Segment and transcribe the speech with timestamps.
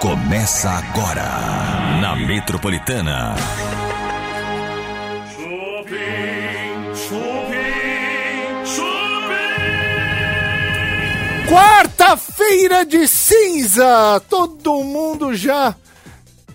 [0.00, 1.24] Começa agora
[2.02, 3.34] na Metropolitana.
[5.34, 8.86] Chupim, chupim, chupim.
[11.48, 14.20] Quarta-feira de cinza!
[14.28, 15.74] Todo mundo já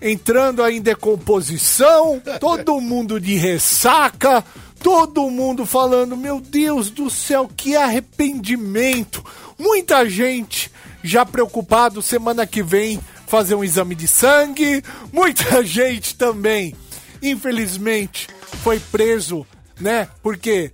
[0.00, 4.44] entrando em decomposição, todo mundo de ressaca,
[4.80, 9.24] todo mundo falando: Meu Deus do céu, que arrependimento!
[9.58, 10.70] Muita gente
[11.02, 13.00] já preocupado semana que vem
[13.32, 16.76] fazer um exame de sangue, muita gente também,
[17.22, 18.28] infelizmente,
[18.62, 19.46] foi preso,
[19.80, 20.06] né?
[20.22, 20.70] Porque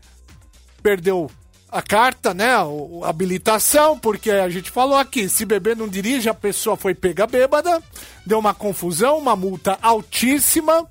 [0.83, 1.31] perdeu
[1.71, 2.57] a carta, né?
[2.57, 7.29] A habilitação, porque a gente falou aqui, se beber não dirige, a pessoa foi pega
[7.29, 7.81] bêbada,
[8.27, 10.85] deu uma confusão, uma multa altíssima.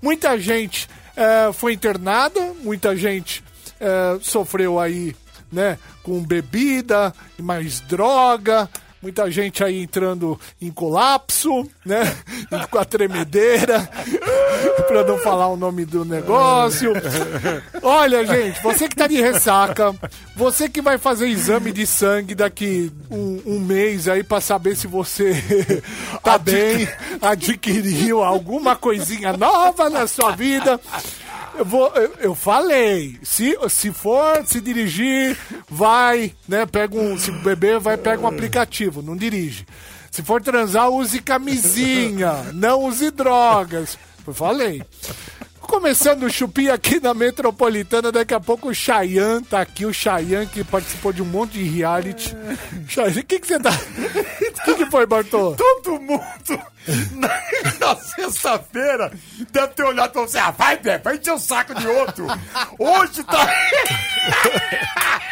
[0.00, 3.42] Muita gente eh, foi internada, muita gente
[3.80, 5.16] eh, sofreu aí,
[5.50, 5.80] né?
[6.04, 8.70] Com bebida e mais droga.
[9.00, 12.16] Muita gente aí entrando em colapso, né?
[12.70, 13.88] Com a tremedeira,
[14.88, 16.92] pra não falar o nome do negócio.
[17.82, 19.94] Olha, gente, você que tá de ressaca,
[20.34, 24.86] você que vai fazer exame de sangue daqui um, um mês aí pra saber se
[24.86, 25.34] você
[26.22, 26.88] tá bem,
[27.20, 30.80] adquiriu alguma coisinha nova na sua vida.
[31.58, 35.36] Eu, vou, eu, eu, falei, se, se for se dirigir,
[35.68, 36.64] vai, né?
[36.64, 37.18] Pega um.
[37.18, 39.66] Se beber, vai, pega um aplicativo, não dirige.
[40.08, 43.98] Se for transar, use camisinha, não use drogas.
[44.24, 44.84] Eu falei.
[45.68, 50.46] Começando o chupim aqui na Metropolitana, daqui a pouco o Chayan tá aqui, o Chayan
[50.46, 52.34] que participou de um monte de reality.
[52.88, 53.70] Chayan, o que que você tá...
[53.70, 55.54] O que que foi, Bartô?
[55.54, 56.62] Todo mundo
[57.12, 57.28] na,
[57.78, 59.12] na sexta-feira
[59.52, 62.26] deve ter olhado pra você, ah, vai, Bé, vai encher o saco de outro.
[62.78, 63.46] Hoje tá...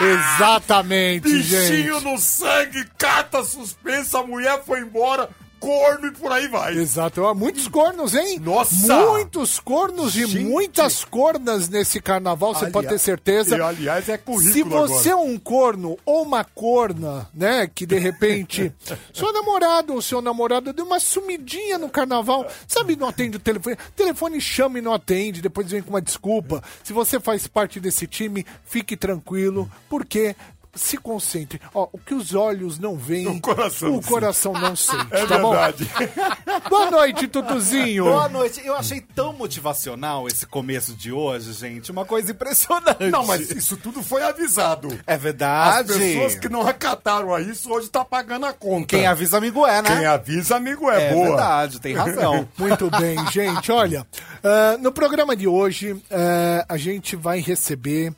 [0.00, 2.04] Exatamente, Bichinho gente.
[2.04, 6.74] no sangue, carta suspensa, a mulher foi embora, corno e por aí vai.
[6.76, 8.38] Exato, há muitos cornos, hein?
[8.38, 9.06] Nossa!
[9.06, 10.44] Muitos cornos e Gente!
[10.44, 13.56] muitas cornas nesse carnaval, você pode ter Aliás- certeza.
[13.56, 15.28] E, aliás, é currículo Se você agora.
[15.28, 18.72] é um corno ou uma corna, né, que de repente
[19.12, 23.76] seu namorado ou seu namorado deu uma sumidinha no carnaval, sabe, não atende o telefone,
[23.96, 26.62] telefone chama e não atende, depois vem com uma desculpa.
[26.82, 30.34] Se você faz parte desse time, fique tranquilo, porque
[30.74, 31.60] se concentre.
[31.74, 35.38] Ó, o que os olhos não veem, O coração o coração não sente, É tá
[35.38, 35.50] bom?
[35.50, 35.88] verdade.
[36.68, 38.04] Boa noite, Tutuzinho.
[38.04, 38.60] Boa noite.
[38.64, 41.90] Eu achei tão motivacional esse começo de hoje, gente.
[41.90, 43.10] Uma coisa impressionante.
[43.10, 44.88] Não, mas isso tudo foi avisado.
[45.06, 45.92] É As verdade.
[45.92, 48.86] pessoas que não acataram a isso hoje tá pagando a conta.
[48.88, 49.96] Quem avisa, amigo é, né?
[49.96, 51.26] Quem avisa, amigo é, É boa.
[51.28, 52.48] verdade, tem razão.
[52.58, 53.70] Muito bem, gente.
[53.72, 54.06] Olha,
[54.42, 58.12] ah, no programa de hoje, ah, a gente vai receber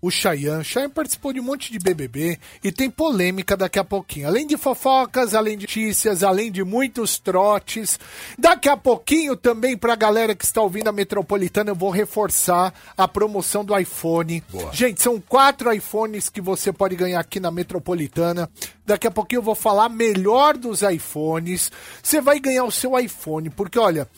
[0.00, 0.62] o Chayan.
[0.62, 4.28] Chayan participou de um monte de BBB e tem polêmica daqui a pouquinho.
[4.28, 7.98] Além de fofocas, além de notícias, além de muitos trotes.
[8.38, 13.08] Daqui a pouquinho também pra galera que está ouvindo a Metropolitana, eu vou reforçar a
[13.08, 14.42] promoção do iPhone.
[14.72, 18.48] Gente, são quatro iPhones que você pode ganhar aqui na Metropolitana.
[18.86, 21.72] Daqui a pouquinho eu vou falar melhor dos iPhones.
[22.02, 24.08] Você vai ganhar o seu iPhone, porque olha,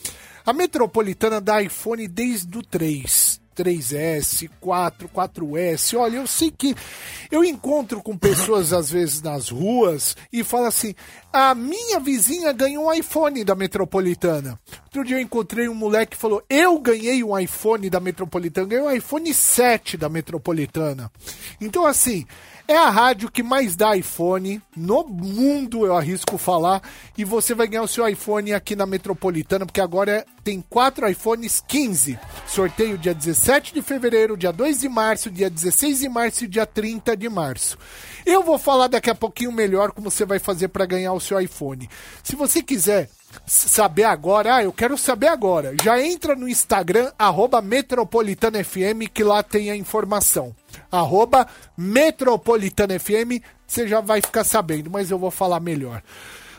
[0.45, 3.46] a Metropolitana dá iPhone desde o 3.
[3.57, 5.97] 3S, 4, 4S.
[5.97, 6.75] Olha, eu sei que
[7.31, 10.93] eu encontro com pessoas às vezes nas ruas e falo assim:
[11.33, 14.59] a minha vizinha ganhou um iPhone da Metropolitana.
[14.85, 18.85] Outro dia eu encontrei um moleque que falou: eu ganhei um iPhone da Metropolitana, ganhei
[18.85, 21.11] um iPhone 7 da Metropolitana.
[21.59, 22.25] Então, assim,
[22.67, 26.81] é a rádio que mais dá iPhone no mundo, eu arrisco falar.
[27.17, 31.05] E você vai ganhar o seu iPhone aqui na Metropolitana, porque agora é- tem quatro
[31.09, 32.17] iPhones 15.
[32.47, 36.65] Sorteio dia 17 de fevereiro, dia 2 de março, dia 16 de março e dia
[36.65, 37.77] 30 de março.
[38.25, 41.37] Eu vou falar daqui a pouquinho melhor como você vai fazer para ganhar o seu
[41.37, 41.89] iPhone.
[42.23, 43.09] Se você quiser
[43.45, 49.25] saber agora, ah, eu quero saber agora, já entra no Instagram, arroba Metropolitana FM, que
[49.25, 50.55] lá tem a informação.
[50.89, 51.45] Arroba
[51.77, 56.01] Metropolitana FM, você já vai ficar sabendo, mas eu vou falar melhor.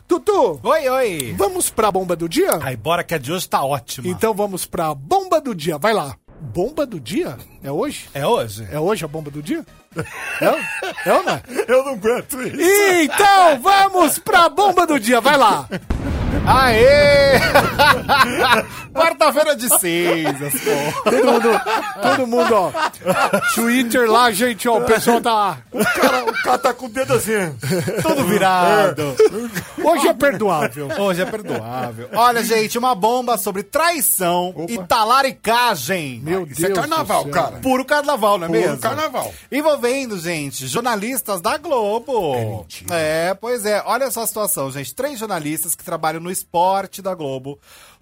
[0.08, 1.34] Tutu, Oi, oi.
[1.36, 2.58] vamos pra bomba do dia?
[2.62, 4.08] Aí, bora que a de hoje tá ótima.
[4.08, 6.16] Então vamos pra bomba do dia, vai lá.
[6.40, 7.36] Bomba do dia?
[7.62, 8.08] É hoje?
[8.14, 8.66] É hoje?
[8.72, 9.66] É hoje a bomba do dia?
[10.40, 11.42] É, é ou não é?
[11.66, 12.82] Eu não aguento isso.
[13.02, 15.68] Então vamos pra bomba do dia, vai lá.
[16.46, 17.38] Aê!
[18.92, 21.10] Quarta-feira de cinzas, pô.
[21.10, 21.60] Todo mundo,
[22.02, 22.72] todo mundo, ó.
[23.54, 24.78] Twitter lá, gente, ó.
[24.78, 25.58] O pessoal tá.
[25.70, 27.54] O cara, o cara tá com o dedo assim.
[28.02, 29.14] Tudo virado.
[29.84, 30.88] Hoje é perdoável.
[30.98, 32.08] Hoje é perdoável.
[32.14, 36.20] Olha, gente, uma bomba sobre traição e talaricagem.
[36.24, 36.72] Meu Isso Deus.
[36.72, 37.42] é carnaval, do céu.
[37.42, 37.56] cara.
[37.58, 38.78] Puro carnaval, não é Puro mesmo?
[38.78, 39.32] carnaval.
[39.52, 42.66] Envolvendo, gente, jornalistas da Globo.
[42.90, 43.82] É, pois é.
[43.86, 44.94] Olha só a situação, gente.
[44.94, 47.58] Três jornalistas que trabalham no esporte da Globo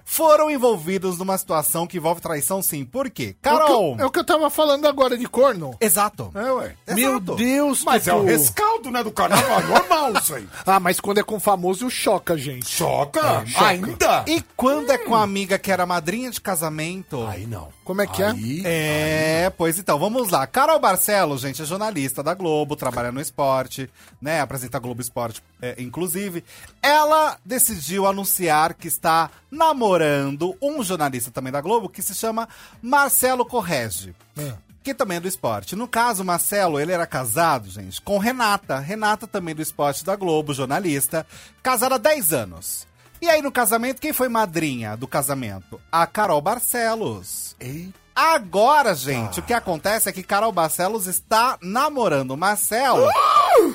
[0.08, 2.84] foram envolvidos numa situação que envolve traição, sim.
[2.84, 3.34] Por quê?
[3.42, 3.96] É o, que Carol!
[3.98, 5.76] eu, é o que eu tava falando agora de corno.
[5.80, 6.30] Exato.
[6.32, 6.76] É, ué.
[6.94, 7.34] Meu Exato.
[7.34, 8.28] Deus, Mas é o Tutu.
[8.28, 9.60] rescaldo, né, do carnaval.
[9.60, 10.48] É normal isso aí.
[10.64, 12.68] Ah, mas quando é com famoso, choca, gente.
[12.68, 13.44] Choca?
[13.46, 13.66] choca.
[13.66, 14.24] Ainda?
[14.28, 17.26] E quando é com a amiga que era madrinha de casamento?
[17.26, 17.68] Aí não.
[17.86, 18.30] Como é que é?
[18.30, 20.44] Aí, É, pois então, vamos lá.
[20.44, 23.88] Carol Barcelos, gente, é jornalista da Globo, trabalha no esporte,
[24.20, 24.40] né?
[24.40, 26.42] Apresenta Globo Esporte, é, inclusive.
[26.82, 32.48] Ela decidiu anunciar que está namorando um jornalista também da Globo que se chama
[32.82, 34.16] Marcelo Correge.
[34.82, 35.76] Que também é do esporte.
[35.76, 38.80] No caso, Marcelo, ele era casado, gente, com Renata.
[38.80, 41.24] Renata também do esporte da Globo, jornalista.
[41.62, 42.86] Casada há 10 anos.
[43.26, 45.80] E aí, no casamento, quem foi madrinha do casamento?
[45.90, 47.56] A Carol Barcelos.
[48.14, 53.04] Agora, gente, o que acontece é que Carol Barcelos está namorando o Marcelo.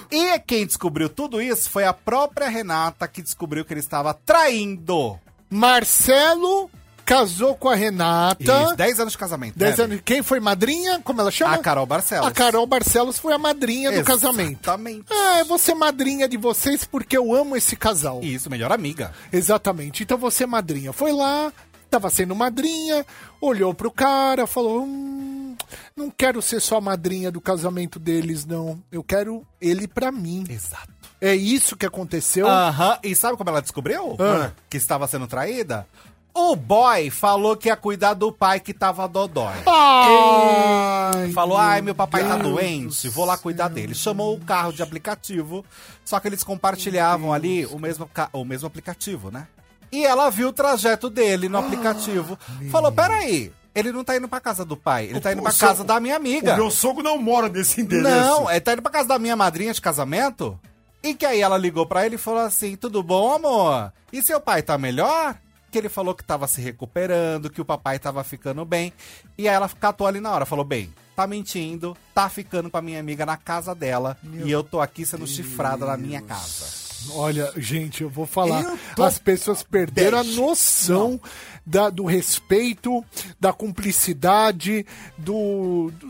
[0.09, 5.19] E quem descobriu tudo isso foi a própria Renata que descobriu que ele estava traindo.
[5.50, 6.71] Marcelo
[7.06, 8.44] casou com a Renata.
[8.44, 9.57] Isso, 10 anos de casamento.
[9.57, 10.01] 10 né, anos.
[10.03, 11.00] Quem foi madrinha?
[11.03, 11.56] Como ela chama?
[11.56, 12.27] A Carol Barcelos.
[12.27, 14.59] A Carol Barcelos foi a madrinha do casamento.
[14.63, 15.06] Exatamente.
[15.09, 18.21] Ah, eu vou ser madrinha de vocês porque eu amo esse casal.
[18.24, 19.12] Isso, melhor amiga.
[19.31, 20.03] Exatamente.
[20.03, 20.94] Então você é madrinha.
[20.94, 21.51] Foi lá,
[21.89, 23.06] tava sendo madrinha,
[23.42, 25.56] olhou pro cara, falou: hum,
[25.95, 28.81] não quero ser só madrinha do casamento deles, não.
[28.92, 30.45] Eu quero ele pra mim.
[30.50, 31.01] Exato.
[31.19, 32.48] É isso que aconteceu?
[32.48, 32.98] Aham.
[33.03, 34.18] E sabe como ela descobriu?
[34.19, 34.51] Ah.
[34.68, 35.86] Que estava sendo traída?
[36.33, 39.54] O boy falou que ia cuidar do pai que tava dodói.
[39.68, 43.94] Ai, Falou, ai, meu papai tá Deus doente, vou lá cuidar dele.
[43.94, 45.66] Chamou o carro de aplicativo,
[46.06, 49.48] só que eles compartilhavam ali o mesmo, o mesmo aplicativo, né?
[49.92, 52.39] E ela viu o trajeto dele no aplicativo.
[52.72, 55.84] Falou, peraí, ele não tá indo pra casa do pai, ele tá indo pra casa
[55.84, 56.54] da minha amiga.
[56.54, 58.10] O meu sogro não mora nesse endereço.
[58.10, 60.57] Não, ele tá indo pra casa da minha madrinha de casamento.
[61.04, 63.92] E que aí ela ligou pra ele e falou assim: Tudo bom, amor?
[64.13, 65.36] E seu pai tá melhor?
[65.72, 68.92] Que ele falou que tava se recuperando, que o papai tava ficando bem.
[69.38, 72.82] E aí ela catou ali na hora, falou: Bem, tá mentindo, tá ficando com a
[72.82, 74.18] minha amiga na casa dela.
[74.46, 76.82] e eu tô aqui sendo chifrada na minha casa.
[77.14, 78.64] Olha, gente, eu vou falar.
[78.64, 81.20] Eu tô As pessoas perderam a noção
[81.66, 83.04] da- do respeito,
[83.40, 84.86] da cumplicidade,
[85.18, 85.92] do.
[86.00, 86.08] do,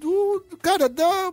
[0.00, 1.32] do- do- cara, da.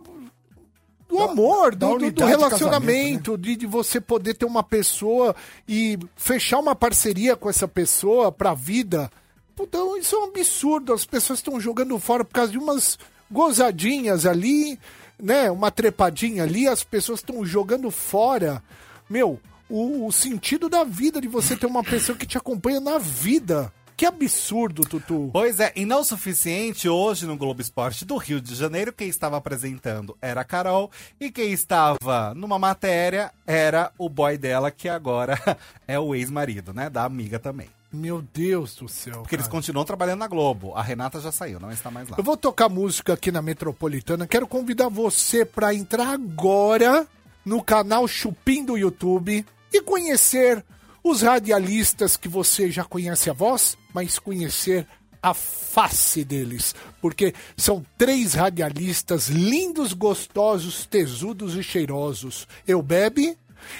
[1.08, 4.62] Do amor, da do, do- do unidade de relacionamento, de, de você poder ter uma
[4.62, 5.34] pessoa
[5.68, 9.10] e fechar uma parceria com essa pessoa pra vida.
[9.54, 10.92] Puta, isso é um absurdo.
[10.92, 12.98] As pessoas estão jogando fora por causa de umas
[13.30, 14.78] gozadinhas ali,
[15.20, 15.50] né?
[15.50, 18.62] Uma trepadinha ali, as pessoas estão jogando fora.
[19.08, 22.98] Meu, o, o sentido da vida de você ter uma pessoa que te acompanha na
[22.98, 23.72] vida.
[23.96, 25.30] Que absurdo, Tutu.
[25.32, 29.08] Pois é, e não o suficiente, hoje no Globo Esporte do Rio de Janeiro, quem
[29.08, 34.88] estava apresentando era a Carol, e quem estava numa matéria era o boy dela, que
[34.88, 35.38] agora
[35.86, 36.90] é o ex-marido, né?
[36.90, 37.68] Da amiga também.
[37.92, 39.20] Meu Deus do céu.
[39.20, 39.56] Porque eles cara.
[39.56, 40.74] continuam trabalhando na Globo.
[40.74, 42.16] A Renata já saiu, não está mais lá.
[42.18, 44.26] Eu vou tocar música aqui na Metropolitana.
[44.26, 47.06] Quero convidar você para entrar agora
[47.44, 50.64] no canal Chupim do YouTube e conhecer
[51.04, 54.86] os radialistas que você já conhece a voz, mas conhecer
[55.22, 56.74] a face deles.
[57.00, 62.46] Porque são três radialistas lindos, gostosos, tesudos e cheirosos.
[62.66, 63.38] Eu bebe,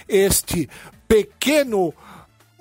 [0.09, 0.71] este
[1.07, 1.93] pequeno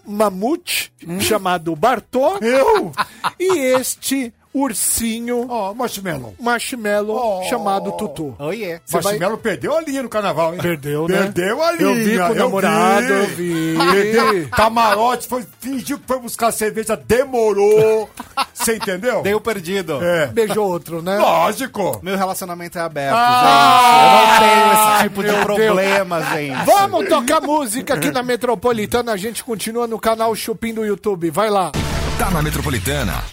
[0.06, 0.92] mamute
[1.22, 2.92] chamado Bartô Eu?
[3.40, 6.36] e este ursinho Ó, Marshmallow.
[6.40, 7.44] marshmallow Oh.
[7.50, 8.36] chamado Tutu.
[8.40, 8.80] Oiê.
[8.86, 10.60] Você vai- Marshmallow perdeu a linha no carnaval, hein?
[10.62, 11.18] Perdeu, né?
[11.24, 11.90] Perdeu a linha.
[11.90, 13.76] Eu vi com o namorado, eu vi.
[13.92, 14.50] Perdeu.
[14.50, 18.10] Camarote, foi, fingiu que foi buscar cerveja, demorou.
[18.54, 19.22] Você entendeu?
[19.24, 20.04] Deu perdido.
[20.04, 20.28] É.
[20.28, 21.18] Beijou outro, né?
[21.18, 22.00] Lógico.
[22.04, 24.38] Meu relacionamento é aberto, Ah!
[24.40, 24.52] gente.
[24.52, 26.66] Eu não tenho esse tipo de problema, gente.
[26.66, 29.12] Vamos tocar música aqui na Metropolitana.
[29.14, 31.30] A gente continua no canal Chupim do YouTube.
[31.30, 31.72] Vai lá.
[32.18, 33.24] Tá na Metropolitana.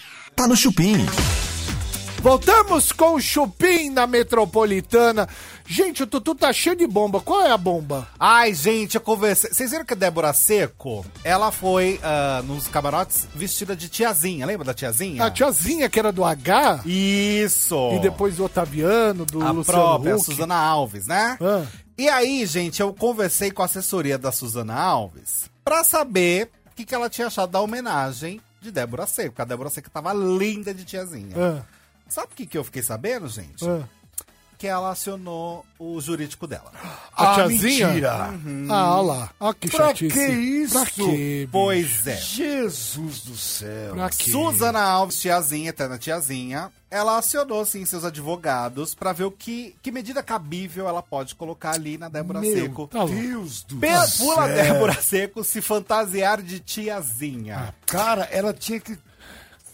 [0.41, 0.97] Tá no Chupim.
[2.23, 5.29] Voltamos com o Chupim na Metropolitana.
[5.67, 7.21] Gente, o Tutu tá cheio de bomba.
[7.21, 8.09] Qual é a bomba?
[8.19, 9.53] Ai, gente, eu conversei.
[9.53, 14.47] Vocês viram que a Débora Seco, ela foi ah, nos camarotes vestida de tiazinha.
[14.47, 15.23] Lembra da tiazinha?
[15.27, 17.91] A tiazinha que era do H Isso.
[17.93, 20.25] e depois do Otaviano, do a Luciano própria Huck.
[20.25, 21.37] Suzana Alves, né?
[21.39, 21.67] Ah.
[21.99, 26.95] E aí, gente, eu conversei com a assessoria da Suzana Alves pra saber que, que
[26.95, 30.85] ela tinha achado da homenagem de Débora Seco, porque a Débora Seco tava linda de
[30.85, 31.35] tiazinha.
[31.37, 31.63] Ah,
[32.09, 33.65] Sabe o que, que eu fiquei sabendo, gente?
[33.69, 33.89] ah.
[34.61, 36.71] Que ela acionou o jurídico dela.
[37.17, 37.89] A Ah, tiazinha?
[37.89, 38.31] mentira.
[38.69, 39.31] Ah, olha lá.
[39.41, 40.15] Olha que Pra chatice.
[40.15, 40.73] que isso?
[40.75, 41.49] Pra bicho?
[41.51, 42.17] Pois é.
[42.19, 43.95] Jesus do céu.
[43.95, 44.11] Pra?
[44.13, 49.91] Suzana Alves, tiazinha, eterna tiazinha, ela acionou, sim, seus advogados pra ver o que, que
[49.91, 52.87] medida cabível ela pode colocar ali na Débora Meu Seco.
[52.89, 53.15] Tá louco.
[53.15, 54.27] Deus do Pe- céu.
[54.27, 57.75] Pula Débora Seco se fantasiar de tiazinha.
[57.87, 58.99] Cara, ela tinha que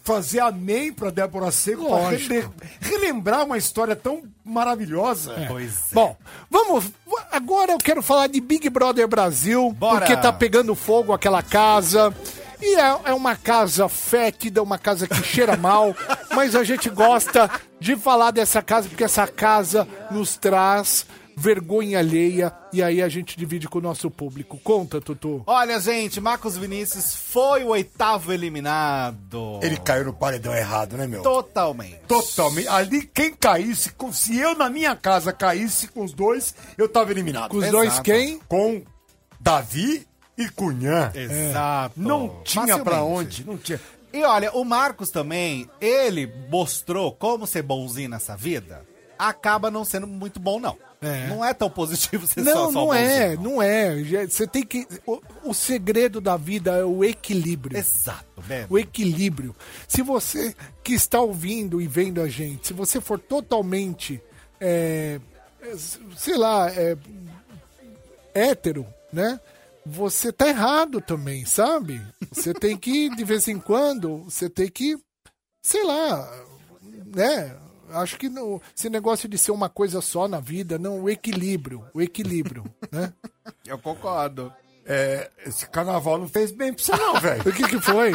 [0.06, 2.48] fazer amém pra Débora Seco pra rele-
[2.80, 5.34] relembrar uma história tão maravilhosa.
[5.48, 5.94] Pois é.
[5.94, 6.16] Bom,
[6.48, 6.84] vamos.
[7.32, 9.98] Agora eu quero falar de Big Brother Brasil, Bora.
[9.98, 12.14] porque tá pegando fogo aquela casa.
[12.62, 15.94] E é, é uma casa fétida, uma casa que cheira mal,
[16.34, 21.04] mas a gente gosta de falar dessa casa porque essa casa nos traz
[21.36, 24.58] vergonha alheia e aí a gente divide com o nosso público.
[24.64, 25.42] Conta, Tutu.
[25.46, 29.60] Olha, gente, Marcos Vinícius foi o oitavo eliminado.
[29.62, 31.22] Ele caiu no paredão errado, né, meu?
[31.22, 32.00] Totalmente.
[32.08, 32.68] Totalmente.
[32.68, 37.50] Ali, quem caísse, se eu na minha casa caísse com os dois, eu tava eliminado.
[37.50, 37.76] Com os Exato.
[37.76, 38.40] dois quem?
[38.48, 38.82] Com
[39.38, 40.06] Davi
[40.38, 41.12] e Cunhã.
[41.14, 42.00] Exato.
[42.00, 43.78] Não tinha pra onde, não tinha.
[44.12, 48.82] E olha, o Marcos também, ele mostrou como ser bonzinho nessa vida.
[49.18, 50.78] Acaba não sendo muito bom, não.
[51.00, 51.26] É.
[51.28, 54.26] Não é tão positivo ser Não, só, não é, bonzinho, não é.
[54.26, 54.86] Você tem que.
[55.06, 57.76] O, o segredo da vida é o equilíbrio.
[57.76, 58.66] Exato, né?
[58.70, 59.54] o equilíbrio.
[59.86, 64.22] Se você que está ouvindo e vendo a gente, se você for totalmente,
[64.60, 65.20] é,
[66.16, 66.96] sei lá, é,
[68.34, 69.38] hétero, né?
[69.84, 72.04] Você tá errado também, sabe?
[72.32, 74.96] Você tem que, de vez em quando, você tem que,
[75.62, 76.44] sei lá,
[77.14, 77.56] né?
[77.96, 81.84] Acho que no, esse negócio de ser uma coisa só na vida, não, o equilíbrio,
[81.94, 83.12] o equilíbrio, né?
[83.66, 84.52] Eu concordo.
[84.88, 87.42] É, esse carnaval não fez bem pra você, não, velho.
[87.48, 88.12] O que que foi?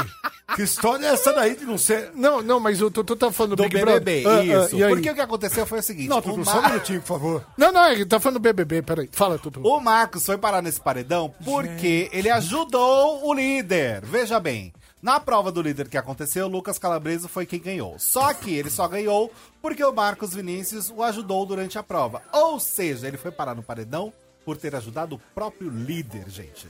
[0.56, 2.12] que história é essa daí de não ser.
[2.16, 4.28] Não, não, mas o Tutu tá falando Do BBB, Brother.
[4.28, 4.76] Ah, ah, isso.
[4.78, 4.90] aí?
[4.90, 6.08] Porque o que aconteceu foi o seguinte.
[6.08, 7.46] Não, Tutu, Mar- só um minutinho, por favor.
[7.58, 9.10] Não, não, ele tá falando BBB, peraí.
[9.12, 9.62] Fala, Tutu.
[9.66, 14.02] O Marcos foi parar nesse paredão porque ele ajudou o líder.
[14.06, 17.98] Veja bem, na prova do líder que aconteceu, Lucas Calabreso foi quem ganhou.
[17.98, 19.32] Só que ele só ganhou
[19.62, 22.22] porque o Marcos Vinícius o ajudou durante a prova.
[22.32, 24.14] Ou seja, ele foi parar no paredão
[24.46, 26.68] por ter ajudado o próprio líder, gente.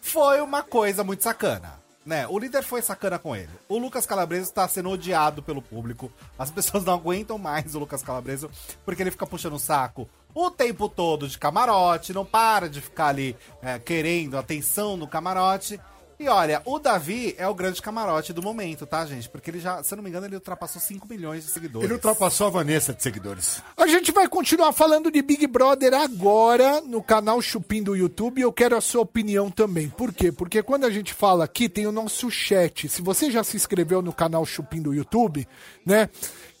[0.00, 1.82] Foi uma coisa muito sacana.
[2.04, 2.26] Né?
[2.28, 3.50] O líder foi sacana com ele.
[3.68, 6.12] O Lucas Calabreso está sendo odiado pelo público.
[6.38, 8.50] As pessoas não aguentam mais o Lucas Calabreso
[8.84, 13.06] porque ele fica puxando o saco o tempo todo de camarote, não para de ficar
[13.06, 15.80] ali é, querendo atenção no camarote.
[16.24, 19.28] E olha, o Davi é o grande camarote do momento, tá, gente?
[19.28, 21.84] Porque ele já, se eu não me engano, ele ultrapassou 5 milhões de seguidores.
[21.84, 23.60] Ele ultrapassou a Vanessa de seguidores.
[23.76, 28.40] A gente vai continuar falando de Big Brother agora no canal Chupim do YouTube e
[28.40, 29.90] eu quero a sua opinião também.
[29.90, 30.32] Por quê?
[30.32, 32.88] Porque quando a gente fala aqui, tem o nosso chat.
[32.88, 35.46] Se você já se inscreveu no canal Chupim do YouTube,
[35.84, 36.08] né?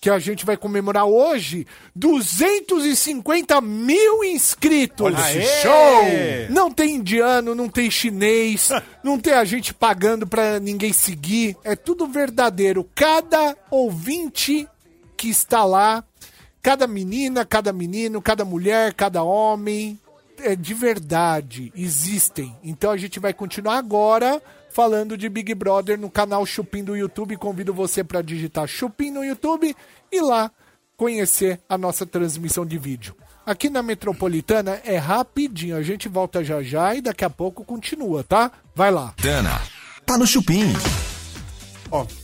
[0.04, 5.06] Que a gente vai comemorar hoje 250 mil inscritos.
[5.06, 6.04] Olha esse show!
[6.50, 8.68] Não tem indiano, não tem chinês,
[9.02, 11.56] não tem a gente pagando pra ninguém seguir.
[11.64, 12.86] É tudo verdadeiro.
[12.94, 14.68] Cada ouvinte
[15.16, 16.04] que está lá,
[16.60, 19.98] cada menina, cada menino, cada mulher, cada homem,
[20.38, 22.54] é de verdade, existem.
[22.62, 24.42] Então a gente vai continuar agora
[24.74, 27.36] falando de Big Brother no canal Chupim do YouTube.
[27.36, 29.74] Convido você para digitar Chupim no YouTube
[30.10, 30.50] e lá
[30.96, 33.14] conhecer a nossa transmissão de vídeo.
[33.46, 38.24] Aqui na Metropolitana é rapidinho, a gente volta já já e daqui a pouco continua,
[38.24, 38.50] tá?
[38.74, 39.14] Vai lá.
[39.22, 39.60] Dana,
[40.04, 40.72] tá no Chupim.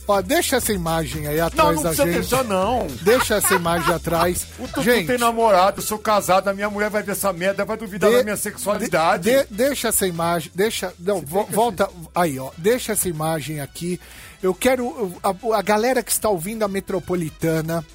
[0.07, 2.11] Ó, deixa essa imagem aí Não, atrás não da gente.
[2.13, 2.87] deixar, não.
[3.01, 4.47] Deixa essa imagem atrás.
[4.59, 7.63] O Tutu gente, tem namorado, eu sou casado, a minha mulher vai ver essa merda,
[7.65, 9.23] vai duvidar de- da minha sexualidade.
[9.29, 12.51] de- de- deixa essa imagem, deixa, não, vo- volta aí, ó.
[12.57, 13.99] Deixa essa imagem aqui.
[14.43, 17.85] Eu quero a, a galera que está ouvindo a Metropolitana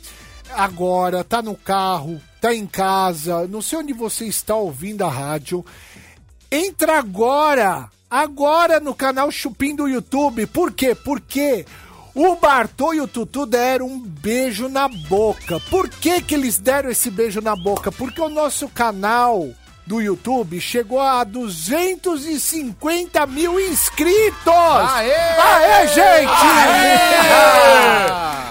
[0.54, 5.64] agora, tá no carro, tá em casa, não sei onde você está ouvindo a rádio.
[6.50, 7.88] Entra agora,
[8.22, 10.46] agora no canal Chupim do YouTube.
[10.46, 10.94] Por quê?
[10.94, 11.66] Porque
[12.14, 15.60] o Bartô e o Tutu deram um beijo na boca.
[15.68, 17.92] Por que que eles deram esse beijo na boca?
[17.92, 19.50] Porque o nosso canal
[19.86, 24.34] do YouTube chegou a 250 mil inscritos!
[24.46, 25.12] Aê!
[25.12, 26.32] Aê, gente!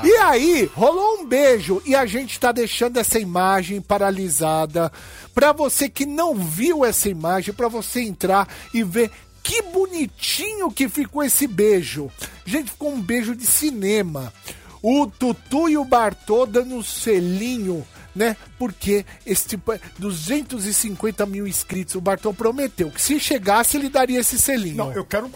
[0.03, 4.91] E aí, rolou um beijo e a gente tá deixando essa imagem paralisada
[5.33, 9.11] pra você que não viu essa imagem, pra você entrar e ver
[9.45, 12.11] que bonitinho que ficou esse beijo.
[12.43, 14.33] Gente, ficou um beijo de cinema.
[14.81, 17.85] O Tutu e o Bartô dando um selinho
[18.15, 18.37] né?
[18.57, 21.95] Porque é 250 mil inscritos.
[21.95, 24.77] O Bartô prometeu que se chegasse, ele daria esse selinho.
[24.77, 25.29] Não, eu quero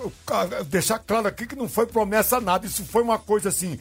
[0.68, 2.66] deixar claro aqui que não foi promessa nada.
[2.66, 3.78] Isso foi uma coisa assim.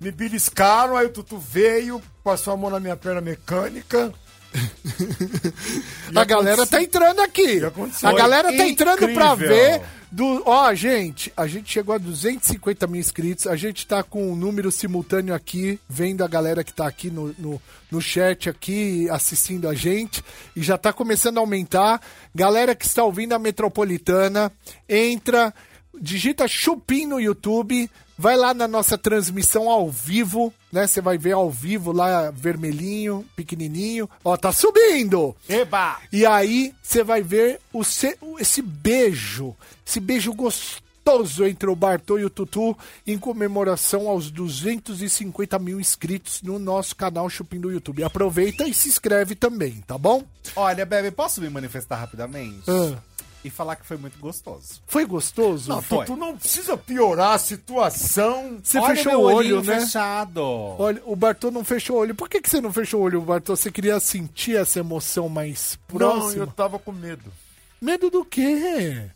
[0.00, 4.12] Me beliscaram, aí o Tutu veio, passou a mão na minha perna mecânica.
[6.14, 7.60] a galera tá entrando aqui.
[8.02, 9.80] A galera tá entrando pra ver.
[10.10, 13.46] Do, ó, gente, a gente chegou a 250 mil inscritos.
[13.46, 17.34] A gente tá com um número simultâneo aqui, vendo a galera que tá aqui no,
[17.38, 20.22] no, no chat aqui, assistindo a gente.
[20.54, 21.98] E já tá começando a aumentar.
[22.34, 24.52] Galera que está ouvindo a Metropolitana,
[24.86, 25.54] entra,
[25.98, 27.90] digita Chupim no YouTube,
[28.22, 30.86] vai lá na nossa transmissão ao vivo, né?
[30.86, 34.08] Você vai ver ao vivo lá, vermelhinho, pequenininho.
[34.24, 35.34] Ó, tá subindo!
[35.48, 35.98] Eba!
[36.12, 42.16] E aí você vai ver o ce- esse beijo, esse beijo gostoso entre o Bartô
[42.16, 48.04] e o Tutu em comemoração aos 250 mil inscritos no nosso canal Chupim do YouTube.
[48.04, 50.22] Aproveita e se inscreve também, tá bom?
[50.54, 52.62] Olha, Bebe, posso me manifestar rapidamente?
[52.70, 52.96] Ah.
[53.44, 54.80] E falar que foi muito gostoso.
[54.86, 55.68] Foi gostoso?
[55.68, 56.06] Não, foi.
[56.06, 58.60] Tutu não precisa piorar a situação.
[58.62, 59.80] Você Olha fechou o olho, né?
[59.80, 60.40] fechado.
[60.42, 62.14] Olha, o Bartô não fechou o olho.
[62.14, 63.56] Por que, que você não fechou o olho, Bartô?
[63.56, 66.44] Você queria sentir essa emoção mais Não, próxima?
[66.44, 67.32] eu tava com medo.
[67.80, 69.10] Medo do quê?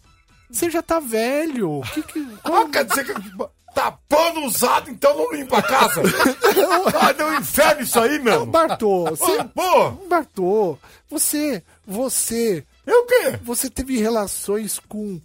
[0.51, 1.83] Você já tá velho.
[1.95, 2.27] Que que...
[2.43, 3.15] Ah, quer dizer que
[3.73, 6.01] tá pano usado, então não limpa a casa?
[7.01, 8.47] ah, deu inferno isso aí, meu.
[8.47, 9.45] Bartô, você...
[10.09, 10.79] Bartô,
[11.11, 13.39] você, você, eu o quê?
[13.43, 15.21] você teve relações com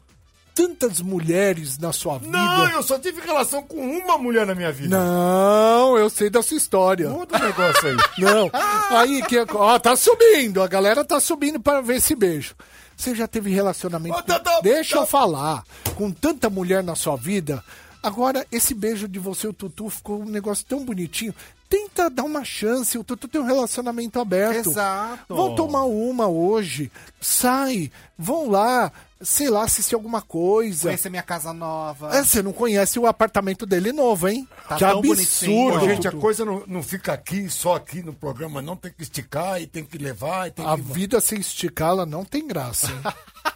[0.54, 2.38] tantas mulheres na sua vida?
[2.38, 4.98] Não, eu só tive relação com uma mulher na minha vida.
[4.98, 7.10] Não, eu sei da sua história.
[7.10, 7.98] Muda o negócio aí.
[8.18, 8.52] Não.
[8.90, 12.56] Aí que ó, tá subindo, a galera tá subindo para ver esse beijo.
[12.96, 14.18] Você já teve relacionamento?
[14.18, 14.62] Ô, tá, tá, com...
[14.62, 15.02] Deixa tá.
[15.02, 15.64] eu falar.
[15.96, 17.64] Com tanta mulher na sua vida,
[18.04, 21.34] agora esse beijo de você o Tutu ficou um negócio tão bonitinho.
[21.72, 22.98] Tenta dar uma chance.
[22.98, 24.70] O Tutu tem um relacionamento aberto.
[24.70, 25.34] Exato.
[25.34, 26.92] Vão tomar uma hoje.
[27.22, 27.90] Sai.
[28.18, 28.92] Vão lá.
[29.22, 30.90] Sei lá, assistir alguma coisa.
[30.90, 32.14] Conhecer minha casa nova.
[32.14, 34.46] É, você não conhece o apartamento dele novo, hein?
[34.68, 35.16] Tá que tão absurdo.
[35.16, 35.80] bonitinho.
[35.80, 39.62] Gente, a coisa não, não fica aqui, só aqui no programa, não tem que esticar
[39.62, 40.82] e tem que levar e tem A que.
[40.82, 43.02] vida sem esticá-la não tem graça, hein?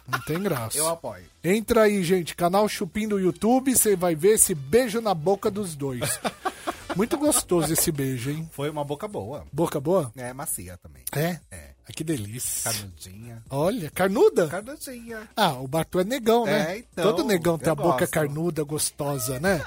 [0.08, 0.78] Não tem graça.
[0.78, 1.24] Eu apoio.
[1.42, 5.74] Entra aí, gente, canal Chupim do YouTube, você vai ver esse beijo na boca dos
[5.74, 6.00] dois.
[6.96, 8.48] Muito gostoso esse beijo, hein?
[8.52, 9.44] Foi uma boca boa.
[9.52, 10.10] Boca boa?
[10.16, 11.02] É, macia também.
[11.12, 11.38] É?
[11.50, 11.74] É.
[11.88, 12.72] Ah, que delícia.
[12.72, 13.42] Carnudinha.
[13.48, 14.48] Olha, carnuda?
[14.48, 15.28] Carnudinha.
[15.36, 16.72] Ah, o Bartô é negão, né?
[16.74, 18.12] É, então, Todo negão tem a eu boca gosto.
[18.12, 19.64] carnuda, gostosa, né?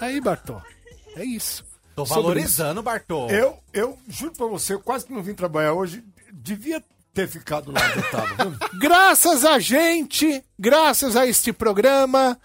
[0.00, 0.60] Aí, Bartô,
[1.14, 1.64] é isso.
[1.94, 3.28] Tô valorizando, Bartô.
[3.30, 6.02] Eu, eu juro pra você, eu quase que não vim trabalhar hoje.
[6.32, 6.82] Devia
[7.14, 8.58] ter ficado lá onde eu tava?
[8.78, 12.38] Graças a gente, graças a este programa,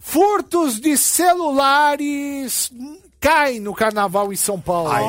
[0.00, 2.72] furtos de celulares
[3.20, 4.90] caem no carnaval em São Paulo.
[4.90, 5.02] Aê!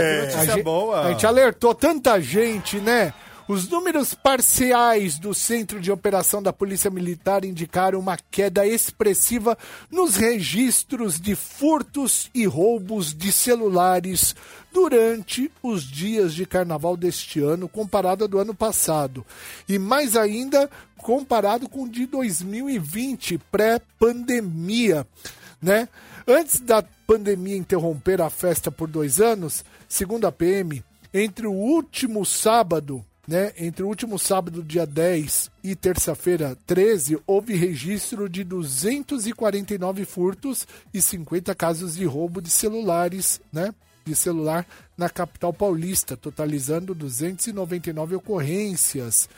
[0.00, 1.06] que notícia a gente, boa.
[1.06, 3.12] A gente alertou tanta gente, né?
[3.48, 9.56] Os números parciais do Centro de Operação da Polícia Militar indicaram uma queda expressiva
[9.90, 14.36] nos registros de furtos e roubos de celulares
[14.70, 19.24] durante os dias de carnaval deste ano, comparado ao do ano passado.
[19.66, 20.68] E mais ainda,
[20.98, 25.06] comparado com o de 2020, pré-pandemia,
[25.60, 25.88] né?
[26.30, 32.22] Antes da pandemia interromper a festa por dois anos, segundo a PM, entre o último
[32.26, 40.04] sábado, né, entre o último sábado, dia 10 e terça-feira, 13, houve registro de 249
[40.04, 44.66] furtos e 50 casos de roubo de celulares, né, de celular
[44.98, 49.30] na capital paulista, totalizando 299 ocorrências.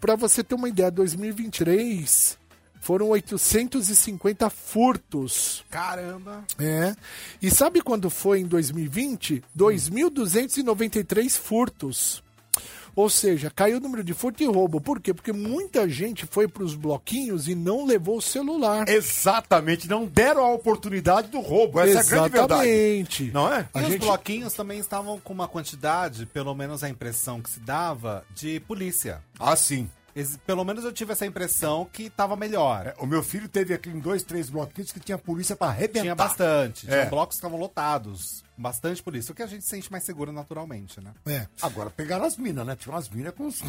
[0.00, 2.44] Para você ter uma ideia, 2023
[2.86, 5.64] foram 850 furtos.
[5.68, 6.44] Caramba.
[6.56, 6.94] É.
[7.42, 9.42] E sabe quando foi em 2020?
[9.58, 12.22] 2.293 furtos.
[12.94, 14.80] Ou seja, caiu o número de furto e roubo.
[14.80, 15.12] Por quê?
[15.12, 18.88] Porque muita gente foi para os bloquinhos e não levou o celular.
[18.88, 21.78] Exatamente, não deram a oportunidade do roubo.
[21.80, 22.68] Essa é a grande verdade.
[22.68, 23.30] Exatamente.
[23.32, 23.68] Não é?
[23.74, 27.50] A e gente- os bloquinhos também estavam com uma quantidade, pelo menos a impressão que
[27.50, 29.20] se dava, de polícia.
[29.38, 29.90] Ah, sim.
[30.46, 32.86] Pelo menos eu tive essa impressão que tava melhor.
[32.86, 36.00] É, O meu filho teve aqui em dois, três bloquinhos que tinha polícia pra arrebentar.
[36.02, 36.86] Tinha bastante.
[36.86, 37.06] Tinha É.
[37.06, 38.42] blocos que estavam lotados.
[38.58, 39.32] Bastante polícia.
[39.32, 41.10] O que a gente se sente mais seguro naturalmente, né?
[41.26, 41.46] É.
[41.60, 42.76] Agora pegaram as minas, né?
[42.76, 43.62] Tinha umas minas com os.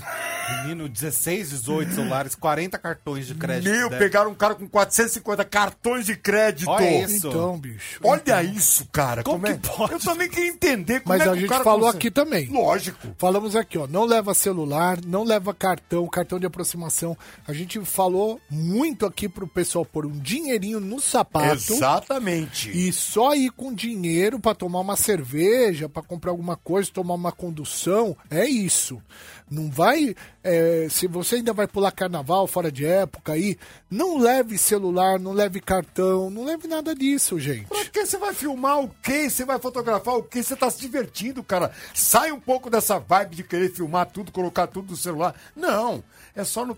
[0.62, 3.70] Menino, 16, 18 celulares, 40 cartões de crédito.
[3.70, 3.98] Meu, né?
[3.98, 6.70] pegaram um cara com 450 cartões de crédito.
[6.70, 7.28] Olha isso.
[7.28, 8.00] Então, bicho.
[8.04, 9.24] Olha isso, cara.
[9.24, 9.58] Como Como, é?
[9.58, 9.94] que pode?
[9.94, 11.98] Eu também queria entender como Mas é a que gente cara falou consegue.
[11.98, 12.48] aqui também.
[12.50, 13.08] Lógico.
[13.18, 17.18] Falamos aqui, ó, não leva celular, não leva cartão, cartão de aproximação.
[17.48, 22.72] A gente falou muito aqui pro pessoal pôr um dinheirinho no sapato Exatamente.
[22.72, 27.16] e só ir com dinheiro pra tomar tomar uma cerveja, pra comprar alguma coisa, tomar
[27.16, 28.16] uma condução.
[28.30, 29.02] É isso.
[29.50, 30.16] Não vai.
[30.44, 33.58] é, se você ainda vai pular carnaval fora de época aí,
[33.90, 37.66] não leve celular, não leve cartão, não leve nada disso, gente.
[37.68, 39.30] Pra que você vai filmar o quê?
[39.30, 40.42] Você vai fotografar o quê?
[40.42, 41.72] Você tá se divertindo, cara.
[41.94, 45.36] Sai um pouco dessa vibe de querer filmar tudo, colocar tudo no celular.
[45.56, 46.04] Não.
[46.36, 46.78] É só no.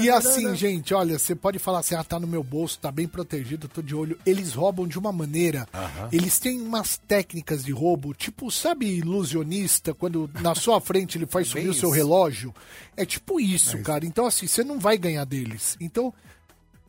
[0.00, 3.06] E assim, gente, olha, você pode falar assim, ah, tá no meu bolso, tá bem
[3.06, 4.18] protegido, tô de olho.
[4.26, 5.68] Eles roubam de uma maneira.
[6.10, 11.46] Eles têm umas técnicas de roubo, tipo, sabe, ilusionista, quando na sua frente ele faz
[11.48, 11.96] subir o seu isso.
[11.96, 12.54] relógio?
[12.96, 14.04] É tipo isso, cara.
[14.04, 15.76] Então, assim, você não vai ganhar deles.
[15.80, 16.12] Então,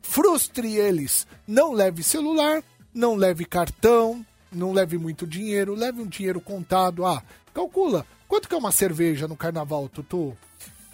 [0.01, 1.27] frustre eles.
[1.47, 7.05] Não leve celular, não leve cartão, não leve muito dinheiro, leve um dinheiro contado.
[7.05, 7.21] Ah,
[7.53, 8.05] calcula.
[8.27, 10.35] Quanto que é uma cerveja no carnaval, Tutu?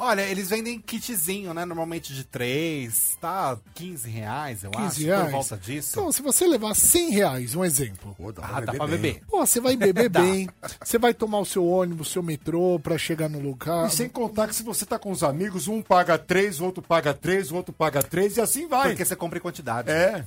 [0.03, 1.63] Olha, eles vendem kitzinho, né?
[1.63, 3.55] Normalmente de 3, tá?
[3.75, 5.23] 15 reais, eu 15 acho, reais.
[5.25, 5.89] por volta disso.
[5.91, 8.15] Então, se você levar 100 reais, um exemplo.
[8.41, 9.21] ah, dá pra beber.
[9.29, 10.19] Pô, você vai beber Dá.
[10.23, 10.49] bem,
[10.83, 13.87] você vai tomar o seu ônibus, o seu metrô pra chegar no lugar.
[13.87, 16.81] E sem contar que se você tá com os amigos, um paga três, o outro
[16.81, 18.89] paga três, o outro paga três e assim vai.
[18.89, 19.91] Porque você compra em quantidade.
[19.91, 20.25] É.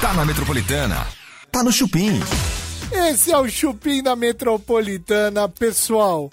[0.00, 1.06] Tá na Metropolitana.
[1.52, 2.18] Tá no Chupim.
[2.90, 6.28] Esse é o Chupim da Metropolitana, pessoal.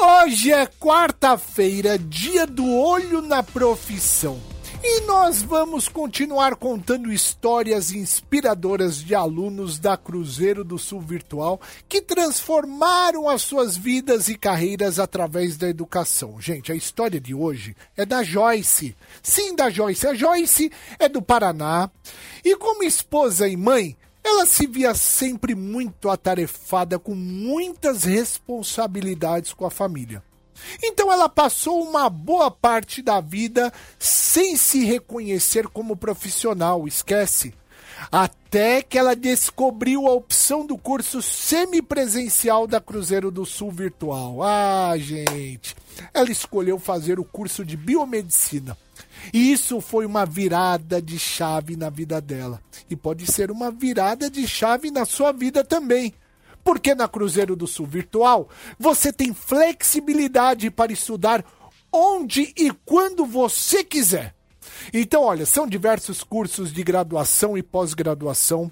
[0.00, 4.40] Hoje é quarta-feira, dia do olho na profissão.
[4.80, 12.00] E nós vamos continuar contando histórias inspiradoras de alunos da Cruzeiro do Sul Virtual que
[12.00, 16.40] transformaram as suas vidas e carreiras através da educação.
[16.40, 18.96] Gente, a história de hoje é da Joyce.
[19.20, 20.06] Sim, da Joyce.
[20.06, 21.90] A Joyce é do Paraná
[22.44, 29.64] e, como esposa e mãe, ela se via sempre muito atarefada com muitas responsabilidades com
[29.64, 30.22] a família.
[30.82, 37.54] Então ela passou uma boa parte da vida sem se reconhecer como profissional, esquece.
[38.10, 44.42] Até que ela descobriu a opção do curso semipresencial da Cruzeiro do Sul Virtual.
[44.42, 45.76] Ah, gente.
[46.14, 48.76] Ela escolheu fazer o curso de biomedicina.
[49.32, 52.60] E isso foi uma virada de chave na vida dela.
[52.88, 56.14] E pode ser uma virada de chave na sua vida também.
[56.64, 61.44] Porque na Cruzeiro do Sul Virtual você tem flexibilidade para estudar
[61.92, 64.37] onde e quando você quiser.
[64.92, 68.70] Então, olha, são diversos cursos de graduação e pós-graduação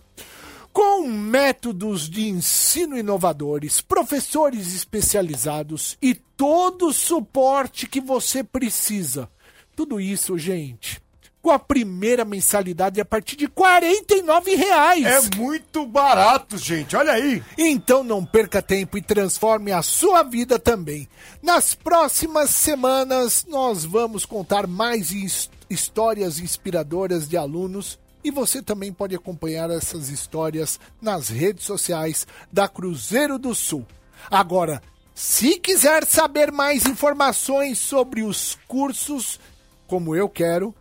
[0.72, 9.28] com métodos de ensino inovadores, professores especializados e todo o suporte que você precisa.
[9.74, 11.00] Tudo isso, gente,
[11.40, 15.04] com a primeira mensalidade a partir de 49 reais.
[15.06, 16.94] É muito barato, gente.
[16.96, 17.42] Olha aí.
[17.56, 21.08] Então não perca tempo e transforme a sua vida também.
[21.42, 28.92] Nas próximas semanas nós vamos contar mais his- histórias inspiradoras de alunos e você também
[28.92, 33.86] pode acompanhar essas histórias nas redes sociais da Cruzeiro do Sul.
[34.30, 34.82] Agora,
[35.14, 39.38] se quiser saber mais informações sobre os cursos,
[39.86, 40.74] como eu quero,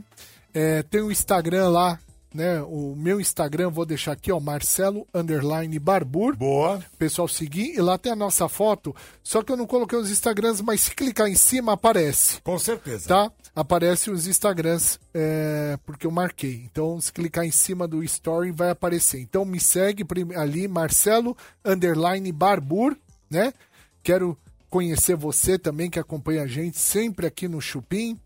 [0.54, 2.00] É, tem o Instagram lá,
[2.34, 2.62] né?
[2.62, 6.36] O meu Instagram, vou deixar aqui, ó, Marcelo Underline Barbur.
[6.36, 6.84] Boa.
[6.98, 8.96] Pessoal seguir, e lá tem a nossa foto.
[9.22, 13.08] Só que eu não coloquei os Instagrams, mas se clicar em cima, aparece Com certeza.
[13.08, 13.32] tá?
[13.56, 16.64] Aparece os Instagrams, é, porque eu marquei.
[16.66, 19.20] Então, se clicar em cima do story, vai aparecer.
[19.20, 20.04] Então, me segue
[20.36, 22.98] ali, Marcelo, underline Barbur,
[23.30, 23.54] né?
[24.02, 24.38] Quero
[24.70, 28.20] conhecer você também, que acompanha a gente sempre aqui no Chupim.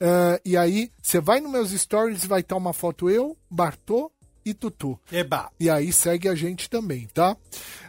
[0.00, 4.10] É, e aí, você vai nos meus stories, vai estar uma foto eu, Bartô
[4.44, 4.98] e Tutu.
[5.10, 5.50] Eba.
[5.58, 7.36] E aí, segue a gente também, tá?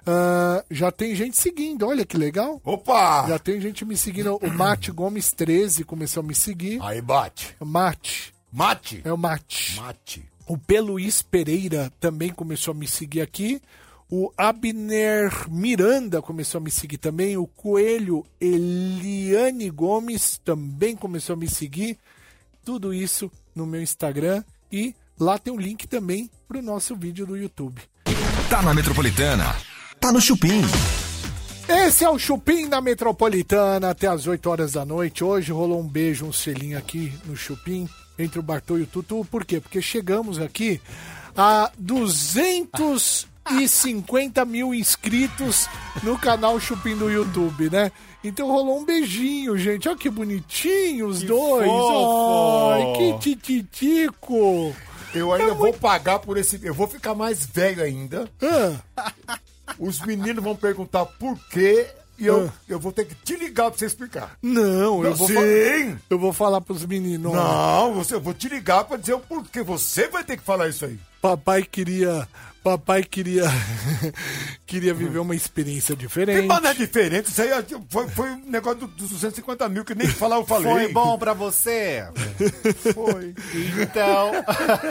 [0.06, 2.62] Ah, já tem gente seguindo, olha que legal.
[2.64, 3.28] Opa!
[3.28, 4.38] Já tem gente me seguindo.
[4.38, 6.80] O Mate Gomes 13 começou a me seguir.
[6.82, 7.56] Aí bate.
[7.60, 8.34] O Mate.
[8.52, 9.02] Mate.
[9.04, 9.76] É o Mate.
[9.76, 10.26] Mate.
[10.48, 13.60] O Peluís Pereira também começou a me seguir aqui.
[14.10, 17.38] O Abner Miranda começou a me seguir também.
[17.38, 21.98] O Coelho Eliane Gomes também começou a me seguir.
[22.64, 24.44] Tudo isso no meu Instagram.
[24.72, 27.82] E lá tem um link também para o nosso vídeo do YouTube.
[28.50, 29.56] Tá na Metropolitana.
[30.00, 30.62] Tá no Chupim.
[31.68, 35.24] Esse é o Chupim na Metropolitana até as 8 horas da noite.
[35.24, 37.90] Hoje rolou um beijo, um selinho aqui no Chupim
[38.20, 39.26] entre o Bartô e o Tutu.
[39.26, 39.60] Por quê?
[39.60, 40.80] Porque chegamos aqui
[41.36, 41.72] a
[43.48, 45.68] 150 mil inscritos
[46.04, 47.92] no canal Chupim do YouTube, né?
[48.24, 49.88] Então rolou um beijinho, gente.
[49.88, 51.68] Olha que bonitinho os dois.
[51.68, 52.72] fofo.
[52.72, 54.76] Ai, que tititico.
[55.14, 56.60] Eu ainda vou pagar por esse.
[56.64, 58.30] Eu vou ficar mais velho ainda.
[58.42, 59.08] Ah,
[59.80, 61.88] Os meninos vão perguntar por quê.
[62.18, 64.38] E eu, eu vou ter que te ligar pra você explicar.
[64.42, 65.98] não, eu vou, Sim!
[66.10, 67.34] eu vou falar pros meninos.
[67.34, 69.62] Não, você, eu vou te ligar pra dizer o porquê.
[69.62, 70.98] Você vai ter que falar isso aí.
[71.22, 72.26] Papai queria.
[72.66, 73.44] Papai queria.
[74.66, 76.40] queria viver uma experiência diferente.
[76.40, 77.30] Tem mané diferente.
[77.30, 80.46] Isso aí é- foi, foi um negócio do- dos 250 mil que nem falar eu
[80.48, 80.72] falei.
[80.72, 82.04] Foi bom pra você?
[82.96, 83.36] Foi.
[83.82, 84.32] Então.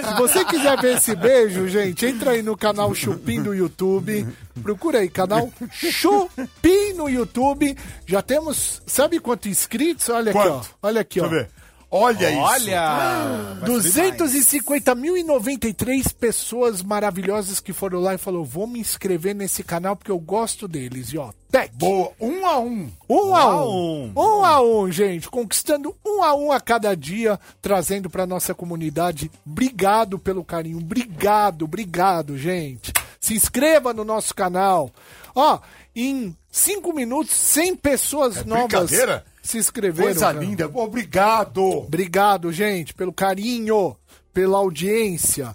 [0.08, 4.24] Se você quiser ver esse beijo, gente, entra aí no canal Chupim do YouTube.
[4.62, 7.76] Procura aí, canal Chupim no YouTube.
[8.06, 10.08] Já temos, sabe quantos inscritos?
[10.08, 10.42] Olha aqui, ó.
[10.60, 10.70] Quanto?
[10.80, 11.42] Olha aqui, Deixa eu ó.
[11.42, 11.50] ver.
[11.96, 12.40] Olha isso.
[12.40, 13.56] Olha!
[13.64, 14.32] subir mais.
[14.32, 20.18] 250.093 pessoas maravilhosas que foram lá e falou: vou me inscrever nesse canal porque eu
[20.18, 21.12] gosto deles.
[21.12, 21.70] E ó, tec!
[21.76, 22.10] Boa.
[22.20, 22.90] Um a um.
[23.08, 24.06] Um a a um.
[24.06, 24.12] um.
[24.16, 25.30] Um a um, gente.
[25.30, 29.30] Conquistando um a um a cada dia, trazendo pra nossa comunidade.
[29.46, 30.78] Obrigado pelo carinho.
[30.78, 32.92] Obrigado, obrigado, gente.
[33.20, 34.90] Se inscreva no nosso canal.
[35.32, 35.60] Ó,
[35.94, 39.24] em cinco minutos, 100 pessoas novas É brincadeira?
[39.44, 40.08] Se inscreveram.
[40.08, 40.40] Coisa cara.
[40.40, 40.70] linda.
[40.72, 41.62] Obrigado.
[41.62, 43.94] Obrigado, gente, pelo carinho,
[44.32, 45.54] pela audiência.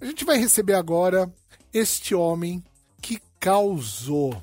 [0.00, 1.32] A gente vai receber agora
[1.72, 2.62] este homem
[3.00, 4.40] que causou.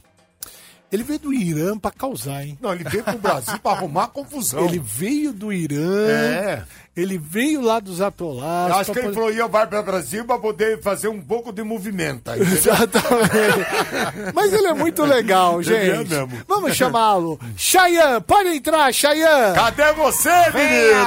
[0.92, 2.58] Ele veio do Irã pra causar, hein?
[2.62, 4.66] Não, ele veio pro Brasil pra arrumar confusão.
[4.66, 6.08] Ele veio do Irã.
[6.10, 6.64] É.
[6.98, 8.76] Ele veio lá dos atolados.
[8.76, 11.54] Eu acho que ele poder- falou ia vai para Brasil pra poder fazer um pouco
[11.54, 12.42] de movimento aí.
[12.44, 14.34] Exatamente.
[14.36, 16.10] Mas ele é muito legal, é gente.
[16.10, 16.30] mesmo.
[16.46, 17.40] Vamos chamá-lo.
[17.56, 19.54] Chayan, pode entrar, Chayan.
[19.54, 21.06] Cadê você, menino?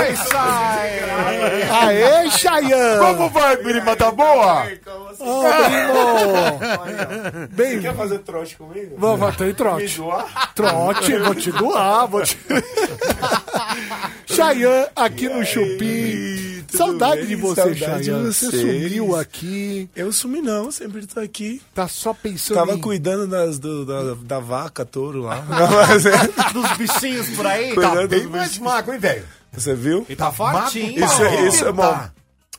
[0.00, 0.88] Oi, sai!
[0.98, 1.11] Aê,
[2.30, 2.98] Chayan.
[2.98, 3.96] Como vai, prima?
[3.96, 4.64] Tá boa?
[5.18, 6.58] Ô, primo.
[7.52, 8.94] Bem, Quer fazer trote comigo?
[8.98, 9.96] Vamos, Me trote.
[9.96, 10.52] doar?
[10.54, 12.36] Trote, vou te doar, vou te.
[14.26, 16.52] Chayan aqui no Chupim.
[16.74, 17.26] Saudade bem?
[17.26, 18.22] de você, Saudade Chayan.
[18.22, 21.60] de Você sumiu aqui, Eu sumi não, sempre tô aqui.
[21.74, 22.80] tá só pensando Tava em...
[22.80, 25.44] cuidando das, do- da, da vaca, touro lá.
[25.92, 27.68] É, Dos bichinhos por aí?
[27.68, 29.24] Tá Cuidado bem mais magro, hein, velho?
[29.52, 30.06] Você viu?
[30.08, 31.04] E tá fortinho.
[31.04, 31.82] Isso, é- isso é bom.
[31.82, 32.12] Tá.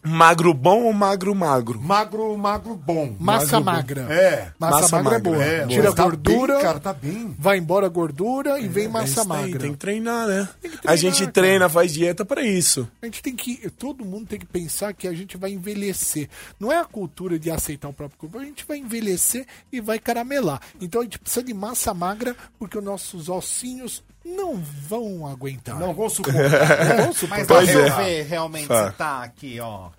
[0.06, 1.80] Magro bom ou magro magro?
[1.80, 3.16] Magro, magro bom.
[3.18, 3.72] Massa Magro bom.
[4.04, 4.14] magra.
[4.14, 4.52] É.
[4.60, 5.32] Massa, Massa magra, é magra.
[5.32, 5.44] boa.
[5.46, 7.34] É, Tira tá gordura, bem, cara, tá bem.
[7.40, 9.60] vai embora a gordura e vem É massa isso aí, magra.
[9.62, 10.50] tem que treinar, né?
[10.62, 12.86] que a gente treinar, treina, faz dieta pra isso.
[13.02, 13.70] A gente tem que.
[13.72, 16.28] Todo mundo tem que pensar que a gente vai envelhecer.
[16.60, 18.40] Não é a cultura de aceitar o próprio corpo.
[18.40, 20.60] A gente vai envelhecer e vai caramelar.
[20.82, 25.78] Então a gente precisa de massa magra porque os nossos ossinhos não vão aguentar.
[25.80, 26.40] Não vou suportar.
[26.90, 27.58] Não vão Mas suportar.
[27.66, 27.88] deixa é.
[27.90, 28.88] eu ver realmente Tá.
[28.92, 29.90] se tá aqui, ó.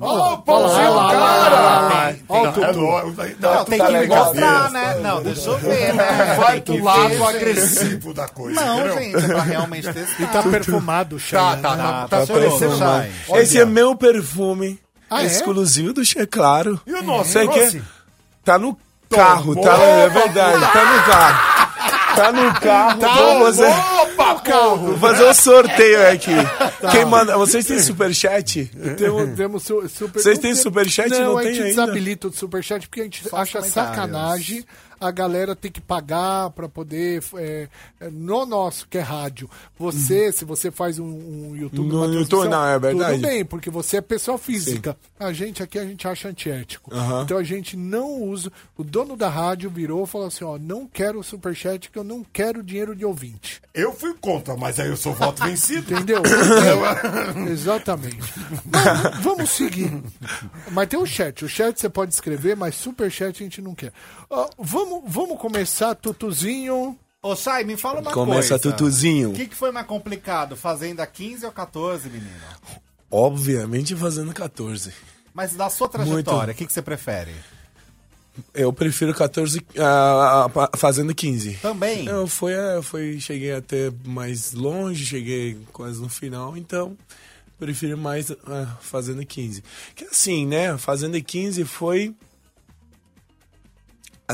[0.00, 1.54] Ó, o pãozinho, lá, cara!
[1.60, 2.14] lá, lá.
[2.28, 4.24] Ó o Não, Não, não, tem tá que legal.
[4.26, 4.94] mostrar, né?
[5.02, 6.34] Não, deixa eu ver, né?
[6.36, 8.60] Vai pro lado agressivo da coisa.
[8.60, 8.98] Não, entendeu?
[9.02, 10.22] gente, é pra realmente testar.
[10.22, 11.82] E tá perfumado, Tá, Chayan, tá, né?
[11.82, 12.84] tá, tá tá parecendo.
[12.84, 13.40] Olha.
[13.42, 14.78] Esse é meu perfume.
[15.08, 15.26] Ah, é?
[15.26, 16.78] exclusivo do Che Claro.
[16.86, 17.80] E o nosso, Sei trouxe?
[17.80, 17.84] que
[18.44, 18.76] tá no
[19.08, 19.76] carro, tá?
[19.78, 21.53] É verdade, tá no carro.
[22.16, 22.96] Tá no carro.
[22.98, 23.64] Então você...
[23.66, 24.76] Opa, carro!
[24.88, 26.32] Vou fazer um sorteio aqui.
[26.80, 26.90] Tá.
[26.90, 27.36] Quem manda.
[27.36, 28.70] Vocês têm superchat?
[28.96, 30.22] Temos, temos su- super.
[30.22, 31.08] Vocês têm tem- superchat?
[31.10, 31.82] Não, Não a tem gente ainda.
[31.82, 34.64] desabilita o superchat porque a gente acha sacanagem
[35.04, 37.22] a galera ter que pagar pra poder.
[37.36, 37.68] é,
[38.00, 39.48] é, no nosso, que é rádio.
[39.78, 41.88] Você, se você faz um, um YouTube.
[41.88, 43.16] No YouTube, não, é verdade.
[43.16, 44.96] Tudo bem, porque você é pessoa física.
[45.18, 46.94] A gente aqui a gente acha antiético.
[46.94, 47.22] Aham.
[47.22, 48.50] Então a gente não usa.
[48.76, 52.24] O dono da rádio virou e falou assim: ó, não quero superchat, que eu não
[52.24, 53.60] quero dinheiro de ouvinte.
[53.74, 55.92] Eu fui contra, mas aí eu sou voto vencido.
[55.92, 56.22] Entendeu?
[57.50, 58.32] Exatamente.
[58.64, 60.02] Mas, vamos seguir.
[60.70, 61.44] Mas tem o chat.
[61.44, 63.92] O chat você pode escrever, mas super chat a gente não quer.
[64.30, 66.98] Ó, vamos, vamos começar, Tutuzinho.
[67.22, 68.58] Ô, Chay, me fala uma Começa coisa.
[68.58, 69.30] Tutuzinho.
[69.30, 70.56] O que, que foi mais complicado?
[70.56, 72.30] Fazenda 15 ou 14, menino?
[73.10, 74.92] Obviamente fazendo 14.
[75.32, 77.32] Mas da sua trajetória, o que, que você prefere?
[78.52, 81.54] Eu prefiro 14, ah, ah, fazendo 15.
[81.62, 82.06] Também?
[82.06, 86.96] Eu fui, eh, fui, cheguei até mais longe, cheguei quase no final, então
[87.58, 89.62] prefiro mais ah, fazendo 15.
[89.94, 90.76] Que assim, né?
[90.76, 92.14] Fazendo 15 foi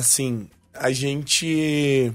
[0.01, 2.13] assim, a gente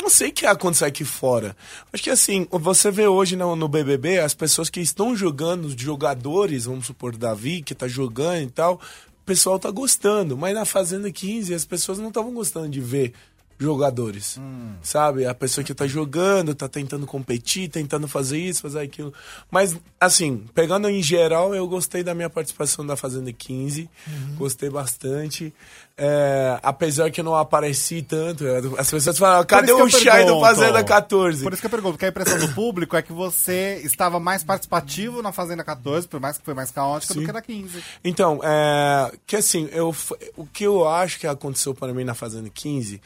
[0.00, 1.56] não sei o que acontece aqui fora.
[1.92, 5.74] Acho que assim, você vê hoje no, no BBB as pessoas que estão jogando, os
[5.74, 10.36] jogadores, vamos supor, Davi, que tá jogando e tal, o pessoal tá gostando.
[10.36, 13.12] Mas na Fazenda 15 as pessoas não estavam gostando de ver
[13.58, 14.38] jogadores.
[14.82, 15.26] Sabe?
[15.26, 19.12] A pessoa que tá jogando, tá tentando competir, tentando fazer isso, fazer aquilo.
[19.50, 23.88] Mas, assim, pegando em geral, eu gostei da minha participação da Fazenda 15.
[24.36, 25.52] Gostei bastante.
[25.96, 28.44] É, apesar que eu não apareci tanto,
[28.76, 30.40] as pessoas falam, cadê o Shai do.
[30.40, 31.42] Fazenda 14?
[31.42, 34.42] Por isso que eu pergunto, porque a impressão do público é que você estava mais
[34.42, 37.26] participativo na Fazenda 14, por mais que foi mais caótica, do Sim.
[37.26, 37.82] que na 15.
[38.02, 39.94] Então, é, que assim, eu,
[40.36, 43.00] o que eu acho que aconteceu para mim na Fazenda 15,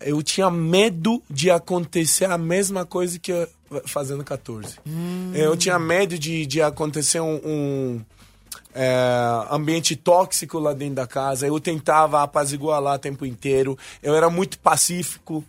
[0.00, 3.48] eu tinha medo de acontecer a mesma coisa que a
[3.86, 4.76] Fazenda 14.
[5.34, 8.00] Eu tinha medo de, de acontecer um, um,
[8.74, 11.46] é, ambiente tóxico lá dentro da casa.
[11.46, 13.76] Eu tentava apaziguar lá o tempo inteiro.
[14.02, 15.44] Eu era muito pacífico,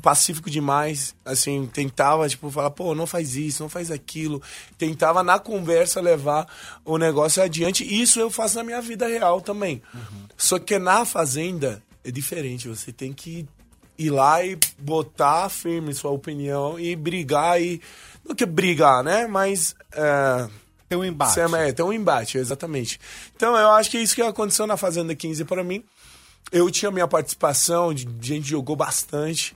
[0.00, 1.14] pacífico demais.
[1.24, 4.40] Assim, tentava, tipo, falar, pô, não faz isso, não faz aquilo.
[4.78, 6.46] Tentava, na conversa, levar
[6.84, 7.84] o negócio adiante.
[7.84, 9.82] Isso eu faço na minha vida real também.
[10.36, 12.68] Só que na fazenda é diferente.
[12.68, 13.46] Você tem que
[13.98, 17.80] ir lá e botar firme sua opinião e brigar e.
[18.24, 19.26] Não que brigar, né?
[19.26, 19.74] Mas.
[19.92, 20.48] é,
[20.88, 21.34] Tem um embate.
[21.40, 23.00] É, tem um embate, exatamente.
[23.36, 25.82] Então, eu acho que é isso que aconteceu na Fazenda 15 para mim.
[26.52, 29.54] Eu tinha minha participação, de- gente jogou bastante,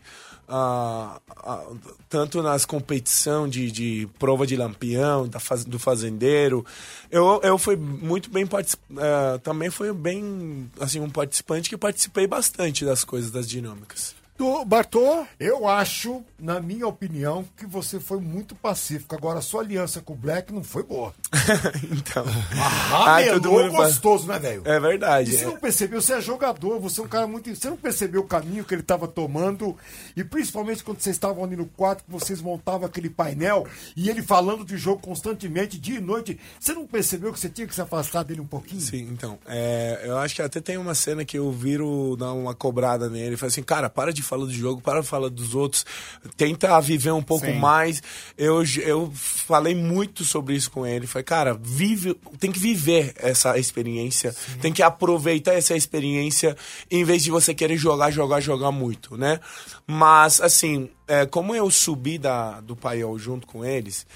[0.49, 1.65] ah, ah,
[2.11, 6.67] tanto nas competições de, de prova de lampião, da faz- do fazendeiro.
[7.11, 8.47] Eu, eu fui muito bem
[8.99, 14.15] eh, também fui bem assim um participante que participei bastante das coisas, das dinâmicas.
[14.37, 19.15] Tu, Bartô, Eu acho, na minha opinião, que você foi muito pacífico.
[19.15, 21.15] Agora, a sua aliança com o Black não foi boa.
[21.93, 22.25] então,
[23.35, 24.63] todo mundo fala- gostoso, né, velho?
[24.65, 25.31] é verdade.
[25.31, 25.47] E você é.
[25.47, 27.55] não percebeu, você é jogador, você é um cara muito.
[27.55, 29.77] Você não percebeu o caminho que ele estava tomando.
[30.17, 34.23] E principalmente quando vocês estavam ali no quarto, que vocês montavam aquele painel e ele
[34.23, 36.41] falando de jogo constantemente, dia e noite.
[36.59, 38.81] Você não percebeu que você tinha que se afastar dele um pouquinho?
[38.81, 39.39] Sim, então.
[39.47, 43.37] é, eu acho que até tem uma cena que eu viro dar uma cobrada nele.
[43.37, 45.85] Falo assim, cara, para de falar do jogo, para falar dos outros.
[46.37, 47.59] Tenta viver um pouco Sim.
[47.59, 48.03] mais.
[48.37, 51.07] Eu, eu falei muito sobre isso com ele.
[51.07, 54.35] Falei, cara, vive, tem que viver essa experiência.
[54.61, 56.57] Tem que aproveitar essa experiência
[56.91, 59.41] em vez de você querer jogar, jogar, jogar muito, né?
[59.87, 64.07] Mas, assim, é, como eu subi da, do paiol junto com eles.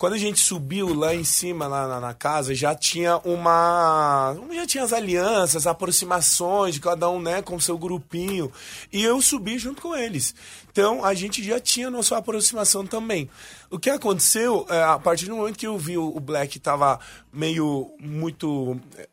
[0.00, 4.34] Quando a gente subiu lá em cima, lá na, na casa, já tinha uma.
[4.50, 8.50] Já tinha as alianças, aproximações de cada um, né, com seu grupinho.
[8.90, 10.34] E eu subi junto com eles.
[10.72, 13.28] Então a gente já tinha nossa aproximação também.
[13.68, 16.98] O que aconteceu, é, a partir do momento que eu vi o Black tava
[17.30, 19.06] meio muito é,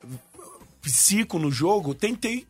[0.81, 2.47] psico no jogo, tentei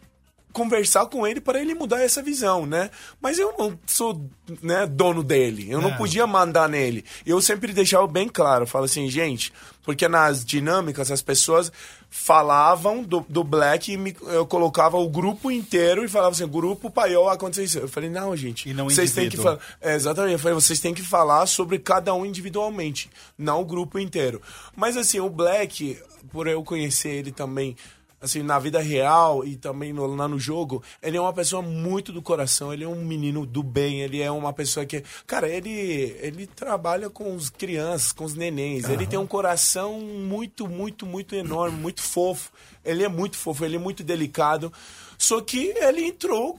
[0.57, 2.89] conversar com ele para ele mudar essa visão, né?
[3.21, 4.19] Mas eu não sou
[4.63, 7.05] né, dono dele, eu não podia mandar nele.
[7.25, 11.71] Eu sempre deixava bem claro, falo assim, gente, porque nas dinâmicas as pessoas
[12.09, 16.89] falavam do, do Black e me- eu colocava o grupo inteiro e falava assim, grupo
[16.89, 17.77] paiol aconteceu isso.
[17.79, 19.59] Eu falei, não, gente, E não vocês têm que falar.
[19.79, 23.99] É, exatamente, eu falei, vocês têm que falar sobre cada um individualmente, não o grupo
[23.99, 24.41] inteiro.
[24.75, 25.97] Mas assim, o Black,
[26.31, 27.75] por eu conhecer ele também,
[28.21, 32.11] assim, na vida real e também no- lá no jogo, ele é uma pessoa muito
[32.11, 36.15] do coração, ele é um menino do bem, ele é uma pessoa que, cara, ele
[36.19, 41.35] ele trabalha com os crianças, com os nenéns, ele tem um coração muito, muito, muito
[41.35, 42.51] enorme, muito fofo.
[42.83, 44.71] Ele é muito fofo, ele é muito delicado.
[45.17, 46.57] Só que ele entrou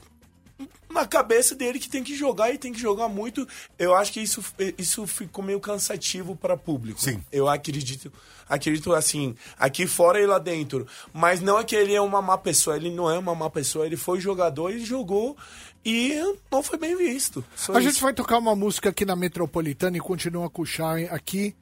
[0.89, 3.47] na cabeça dele que tem que jogar e tem que jogar muito.
[3.77, 4.43] Eu acho que isso,
[4.77, 6.99] isso ficou meio cansativo para público.
[6.99, 7.23] Sim.
[7.31, 8.11] Eu acredito,
[8.47, 10.87] acredito assim, aqui fora e lá dentro.
[11.13, 13.85] Mas não é que ele é uma má pessoa, ele não é uma má pessoa,
[13.85, 15.37] ele foi jogador e jogou
[15.85, 16.13] e
[16.51, 17.43] não foi bem visto.
[17.55, 17.89] Só a isso.
[17.89, 21.55] gente vai tocar uma música aqui na Metropolitana e continua com o Shine aqui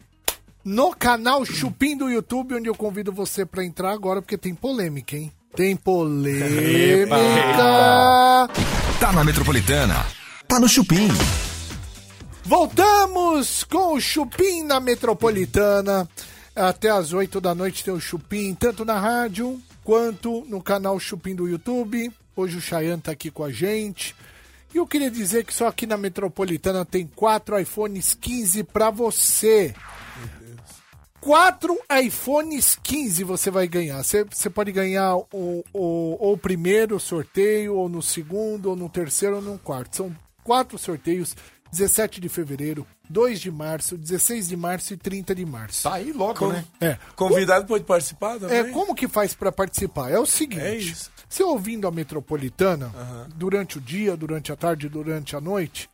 [0.63, 5.15] no canal Chupim do YouTube, onde eu convido você pra entrar agora, porque tem polêmica,
[5.15, 5.31] hein?
[5.55, 7.07] Tem polêmica!
[8.99, 10.07] Tá na Metropolitana.
[10.47, 11.07] Tá no Chupim.
[12.43, 16.09] Voltamos com o Chupim na Metropolitana.
[16.55, 21.35] Até às 8 da noite tem o Chupim, tanto na rádio quanto no canal Chupim
[21.35, 22.11] do YouTube.
[22.35, 24.15] Hoje o Chayan tá aqui com a gente.
[24.73, 29.75] E eu queria dizer que só aqui na Metropolitana tem quatro iPhones 15 pra você.
[31.27, 34.01] Quatro iPhones 15 você vai ganhar.
[34.01, 38.87] Você, você pode ganhar o, o, ou o primeiro sorteio, ou no segundo, ou no
[38.87, 39.97] terceiro, ou no quarto.
[39.97, 41.35] São quatro sorteios:
[41.69, 45.83] 17 de fevereiro, 2 de março, 16 de março e 30 de março.
[45.83, 46.63] Tá aí logo, Com- né?
[46.79, 46.97] É.
[47.13, 48.59] Convidado pode participar também?
[48.59, 50.09] É, como que faz pra participar?
[50.09, 52.89] É o seguinte: É você ouvindo a Metropolitana,
[53.35, 55.89] durante o dia, durante a tarde, durante a noite,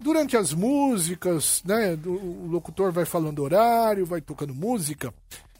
[0.00, 1.98] durante as músicas, né?
[2.04, 5.12] O locutor vai falando horário, vai tocando música.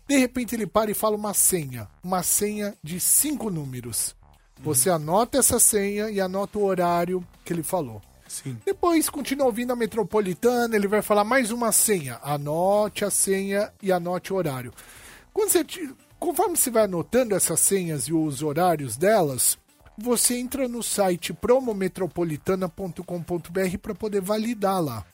[0.06, 1.88] De repente ele para e fala uma senha.
[2.02, 4.14] Uma senha de cinco números.
[4.60, 8.00] Você anota essa senha e anota o horário que ele falou.
[8.28, 8.58] Sim.
[8.64, 12.18] Depois continua ouvindo a metropolitana, ele vai falar mais uma senha.
[12.22, 14.72] Anote a senha e anote o horário.
[15.32, 15.64] Quando você
[16.18, 19.58] conforme você vai anotando essas senhas e os horários delas,
[19.96, 25.06] você entra no site promometropolitana.com.br para poder validar lá.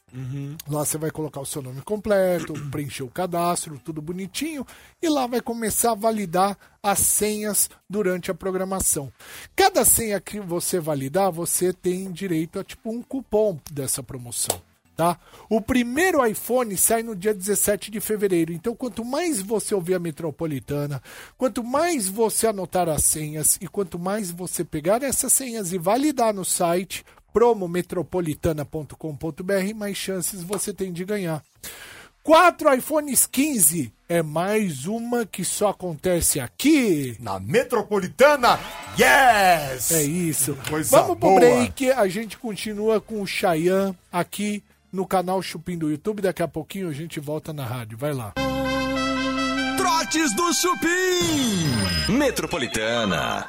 [0.69, 4.67] Lá você vai colocar o seu nome completo, preencher o cadastro, tudo bonitinho,
[5.01, 9.13] e lá vai começar a validar as senhas durante a programação.
[9.55, 14.61] Cada senha que você validar, você tem direito a tipo um cupom dessa promoção.
[15.01, 15.17] Tá?
[15.49, 18.53] O primeiro iPhone sai no dia 17 de fevereiro.
[18.53, 21.03] Então, quanto mais você ouvir a metropolitana,
[21.39, 26.35] quanto mais você anotar as senhas e quanto mais você pegar essas senhas e validar
[26.35, 31.43] no site promometropolitana.com.br, mais chances você tem de ganhar.
[32.23, 37.17] Quatro iPhones 15 é mais uma que só acontece aqui.
[37.19, 38.61] Na Metropolitana,
[38.99, 39.93] yes!
[39.93, 40.55] É isso.
[40.69, 41.41] Coisa Vamos pro boa.
[41.41, 41.91] break.
[41.93, 44.63] A gente continua com o Chayan aqui
[44.93, 46.23] no canal Chupim do YouTube.
[46.23, 47.97] Daqui a pouquinho a gente volta na rádio.
[47.99, 48.33] Vai lá.
[49.77, 52.13] Trotes do Chupim.
[52.19, 53.47] Metropolitana.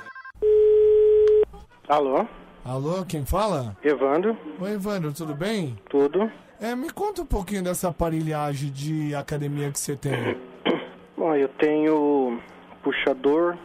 [1.87, 2.25] Alô,
[2.63, 3.75] Alô, quem fala?
[3.83, 5.77] Evandro, Oi, Evandro, tudo bem?
[5.89, 6.31] tudo?
[6.59, 10.37] É, me conta um pouquinho dessa aparelhagem de academia que você tem.
[11.17, 12.39] Bom, eu tenho
[12.83, 13.57] puxador,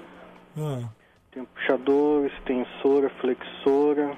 [0.59, 0.89] Ah,
[1.31, 4.16] tenho puxador, extensora, flexora,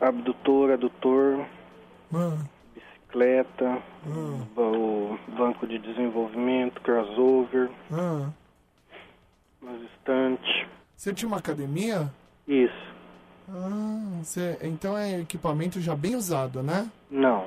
[0.00, 1.44] abdutor, adutor,
[2.12, 2.36] ah,
[2.74, 3.82] bicicleta,
[4.56, 8.30] o banco de desenvolvimento, crossover, ah.
[9.62, 10.66] umas estantes.
[10.96, 12.10] Você tinha uma academia?
[12.46, 12.94] Isso.
[13.48, 16.90] Ah, você, então é equipamento já bem usado, né?
[17.10, 17.46] Não.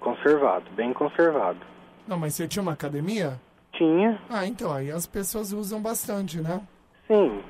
[0.00, 1.58] Conservado, bem conservado.
[2.06, 3.40] Não, mas você tinha uma academia?
[3.72, 6.60] Tinha, Ah, então, aí as pessoas usam bastante, né?
[7.06, 7.42] sim.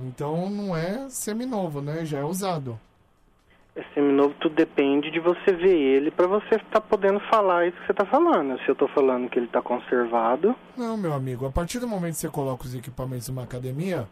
[0.00, 2.04] Então não é seminovo, né?
[2.04, 2.78] Já é usado.
[3.94, 7.94] Seminovo tudo depende de você ver ele pra você estar podendo falar isso que você
[7.94, 8.58] tá falando.
[8.60, 12.14] Se eu tô falando que ele tá conservado, Não, meu amigo, a partir do momento
[12.14, 14.06] que você coloca os equipamentos numa academia,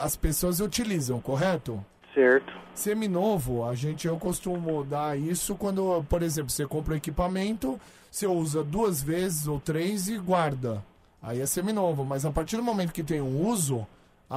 [0.00, 1.84] as pessoas utilizam, correto?
[2.14, 2.52] certo?
[2.74, 7.76] Seminovo, a gente eu costumo dar isso quando, por exemplo, você compra um equipamento,
[8.08, 10.80] você usa duas vezes ou três e guarda.
[11.20, 13.84] Aí é seminovo, mas a partir do momento que tem um uso,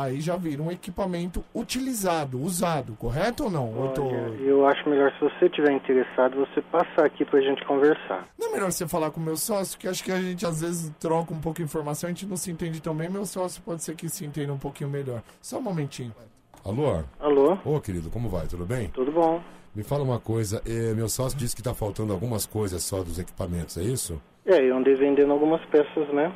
[0.03, 3.85] aí já vira um equipamento utilizado, usado, correto ou não?
[3.85, 7.65] Eu tô- Olha, eu acho melhor se você tiver interessado, você passar aqui pra gente
[7.65, 8.27] conversar.
[8.39, 10.61] Não é melhor você falar com o meu sócio, que acho que a gente às
[10.61, 13.61] vezes troca um pouco de informação, a gente não se entende tão bem, meu sócio
[13.63, 15.21] pode ser que se entenda um pouquinho melhor.
[15.41, 16.13] Só um momentinho.
[16.63, 17.03] Alô?
[17.19, 17.57] Alô?
[17.63, 18.45] Ô, querido, como vai?
[18.47, 18.89] Tudo bem?
[18.89, 19.41] Tudo bom?
[19.73, 23.19] Me fala uma coisa, eh, meu sócio disse que tá faltando algumas coisas só dos
[23.19, 24.19] equipamentos, é isso?
[24.45, 26.33] É, eu andei vendendo algumas peças, né?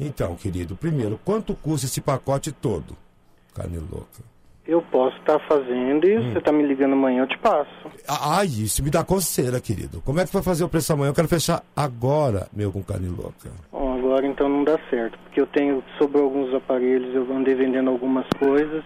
[0.00, 2.96] Então, querido, primeiro, quanto custa esse pacote todo?
[3.54, 4.30] Carne louca.
[4.66, 7.70] Eu posso estar fazendo e você tá me ligando amanhã, eu te passo.
[8.08, 10.00] Ah, isso me dá coceira, querido.
[10.02, 11.10] Como é que vai fazer o preço amanhã?
[11.10, 13.50] Eu quero fechar agora, meu, com carne louca.
[13.72, 17.90] Bom, agora então não dá certo, porque eu tenho sobre alguns aparelhos, eu andei vendendo
[17.90, 18.84] algumas coisas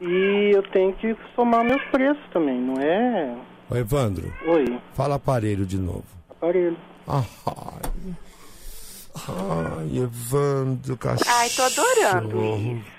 [0.00, 3.36] e eu tenho que somar meus preços também, não é?
[3.70, 6.04] Ô, Evandro, Oi, fala aparelho de novo.
[6.30, 6.76] aparelho.
[7.06, 7.22] Ai,
[9.28, 11.30] ai Evandro, cachorro.
[11.36, 12.38] Ai, tô adorando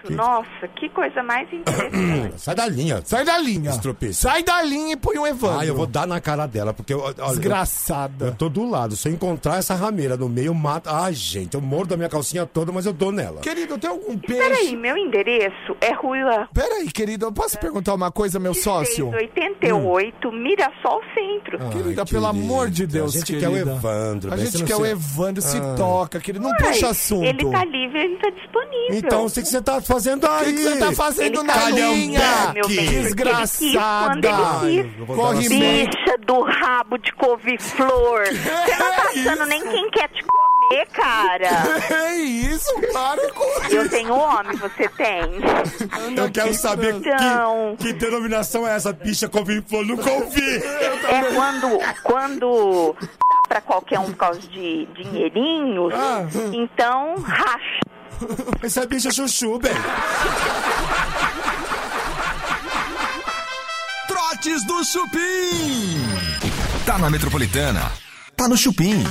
[0.04, 0.14] isso.
[0.14, 2.34] Nossa, que coisa mais interessante.
[2.38, 3.02] Sai da linha.
[3.04, 3.70] Sai da linha!
[3.72, 4.30] Estropista.
[4.30, 5.60] Sai da linha e põe o Evandro.
[5.60, 8.26] Ah, eu vou dar na cara dela, porque eu, olha, eu, Desgraçada.
[8.28, 8.96] eu tô do lado.
[8.96, 10.92] Se eu encontrar essa rameira no meio, mata.
[10.92, 13.42] Ai, gente, eu mordo a minha calcinha toda, mas eu dou nela.
[13.42, 14.40] Querido, tem algum peixe?
[14.42, 19.12] Peraí, meu endereço é Rua Peraí, querido, eu posso perguntar uma coisa, meu sócio?
[19.12, 21.58] 688, Mirassol Centro.
[21.62, 23.48] Ai, Querida, pelo amor de Deus, A gente querida.
[23.48, 24.34] quer o Evandro.
[24.34, 25.58] A gente quer o Evandro, se
[26.10, 26.12] Ah.
[26.12, 26.44] toca, querido.
[26.44, 27.26] Não Uai, puxa assunto.
[27.26, 28.88] Ele tá livre, ele tá disponível.
[28.98, 30.46] Então, o que que você tá fazendo O aí?
[30.46, 32.22] que que você tá fazendo Ele na tá linha?
[32.56, 34.28] ele quis Desgraçada.
[34.68, 35.50] ele Corre.
[35.50, 38.24] Bicha do rabo de couve-flor.
[38.30, 40.59] Você não tá achando nem quem quer te comer,
[40.94, 41.50] cara.
[41.90, 43.76] É isso, para com isso.
[43.76, 45.22] Eu tenho homem, você tem.
[46.16, 47.76] Eu quero saber Então.
[47.80, 49.86] que, que denominação é essa bicha couve-flor.
[49.86, 50.58] Nunca ouvi.
[50.58, 56.26] É quando, quando dá pra qualquer um por causa de dinheirinhos, Ah.
[56.54, 57.80] então racha.
[58.62, 59.72] Essa bicha é chuchu, bem.
[64.08, 66.02] Trotes do Chupim.
[66.86, 67.92] Tá na Metropolitana.
[68.36, 69.04] Tá no Chupim.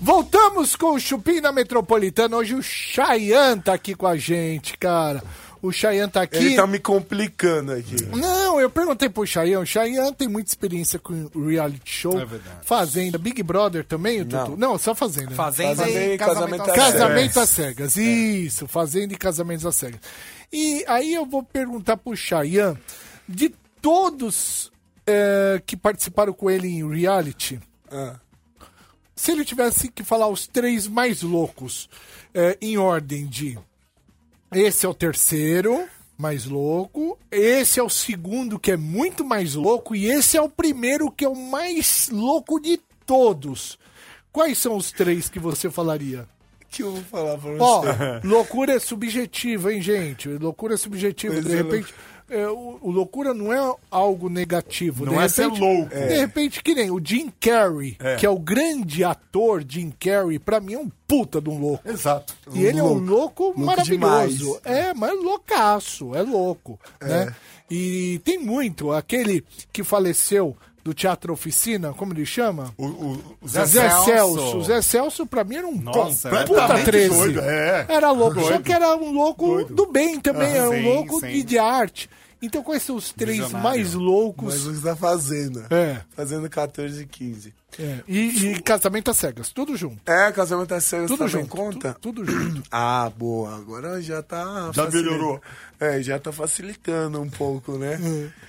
[0.00, 2.36] Voltamos com o Chupim na Metropolitana.
[2.36, 5.22] Hoje o Chayan tá aqui com a gente, cara.
[5.60, 6.36] O Cheyenne tá aqui.
[6.36, 7.96] Ele tá me complicando aqui.
[8.16, 9.56] Não, eu perguntei pro Cheyenne.
[9.56, 12.12] O Cheyenne tem muita experiência com reality show.
[12.20, 12.58] É verdade.
[12.62, 13.18] Fazenda.
[13.18, 14.56] Big Brother também, o Tutu?
[14.56, 15.30] Não, só Fazenda.
[15.30, 15.36] né?
[15.36, 16.92] Fazenda, Fazenda e e casamento, casamento às cegas.
[16.92, 17.96] Casamento às cegas.
[17.96, 20.00] Isso, Fazenda e Casamentos às cegas.
[20.52, 22.78] E aí eu vou perguntar pro Cheyenne,
[23.28, 24.70] de todos
[25.08, 27.58] eh, que participaram com ele em reality,
[27.90, 28.14] Ah.
[29.18, 31.88] Se ele tivesse que falar os três mais loucos,
[32.32, 33.58] eh, em ordem de
[34.52, 39.94] esse é o terceiro mais louco, esse é o segundo que é muito mais louco
[39.94, 43.78] e esse é o primeiro que é o mais louco de todos.
[44.32, 46.26] Quais são os três que você falaria?
[46.70, 48.26] que eu vou falar pra Ó, você?
[48.26, 50.28] loucura é subjetiva, hein, gente?
[50.28, 51.34] Loucura é subjetiva.
[51.34, 55.06] Pois de é, repente, é, o, o loucura não é algo negativo.
[55.06, 55.88] Não de é ser repente, louco.
[55.88, 60.60] De repente, que nem o Jim Carrey, que é o grande ator Jim Carrey, pra
[60.60, 61.88] mim é um puta de um louco.
[61.88, 62.34] Exato.
[62.52, 64.36] E ele é um louco, maravilhoso.
[64.36, 64.60] demais.
[64.64, 67.34] É, mas loucaço, é louco, né?
[67.70, 70.56] E tem muito, aquele que faleceu
[70.88, 72.72] do Teatro Oficina, como ele chama?
[72.78, 74.04] O, o, o Zé, Zé, Celso.
[74.06, 74.62] Celso.
[74.62, 77.08] Zé Celso, pra mim, era um Nossa, puta completamente 13.
[77.14, 77.86] doido, é.
[77.90, 78.62] Era louco, só Doido.
[78.62, 79.74] que era um louco Doido.
[79.74, 81.44] do bem também, era um sim, louco sim.
[81.44, 82.08] de, arte.
[82.40, 83.68] Então, quais são os três Visionário.
[83.68, 84.54] mais loucos?
[84.54, 85.62] Mas você tá fazendo.
[85.70, 87.52] É, Fazendo 14 e 15.
[87.78, 87.98] é.
[88.08, 89.98] E, e casamento às cegas, tudo junto.
[90.10, 91.48] É, casamento às cegas Tudo também junto.
[91.54, 91.92] conta?
[91.94, 92.62] tu- Tudo junto.
[92.72, 93.56] Ah, boa.
[93.56, 94.70] Agora já tá.
[94.72, 95.02] Já facilitando.
[95.04, 95.42] melhorou.
[95.78, 97.98] É, já tá facilitando um pouco, né?
[98.02, 98.48] É.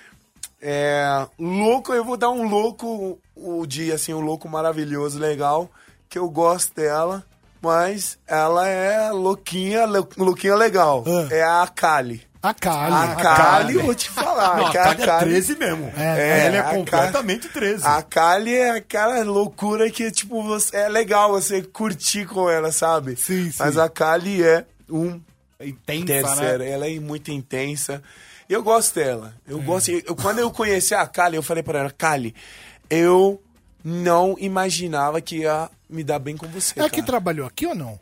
[1.38, 5.70] Louco, eu vou dar um louco, o dia, assim, um louco maravilhoso, legal,
[6.10, 7.24] que eu gosto dela,
[7.62, 11.04] mas ela é louquinha, lou- louquinha legal.
[11.08, 11.28] Ah.
[11.34, 12.28] É a Kali.
[12.42, 12.94] A Kali.
[12.94, 14.58] A Kali, vou te falar.
[14.58, 15.92] Não, a que a Kali é Kali- 13 mesmo.
[15.98, 17.86] É, Ela é completamente 13.
[17.86, 23.18] A Kali é aquela loucura que, tipo, você, é legal você curtir com ela, sabe?
[23.18, 23.58] Sim, sim.
[23.60, 25.20] Mas a Kali é um
[25.62, 26.60] Intensa, terceiro.
[26.64, 26.70] né?
[26.72, 28.02] Ela é muito intensa.
[28.50, 29.34] Eu gosto dela.
[29.48, 29.92] Eu gosto.
[29.92, 32.34] Eu, quando eu conheci a Kali, eu falei pra ela, Kali,
[32.90, 33.42] eu
[33.84, 36.80] não imaginava que ia me dar bem com você.
[36.80, 37.06] É a que cara.
[37.08, 38.00] trabalhou aqui ou não?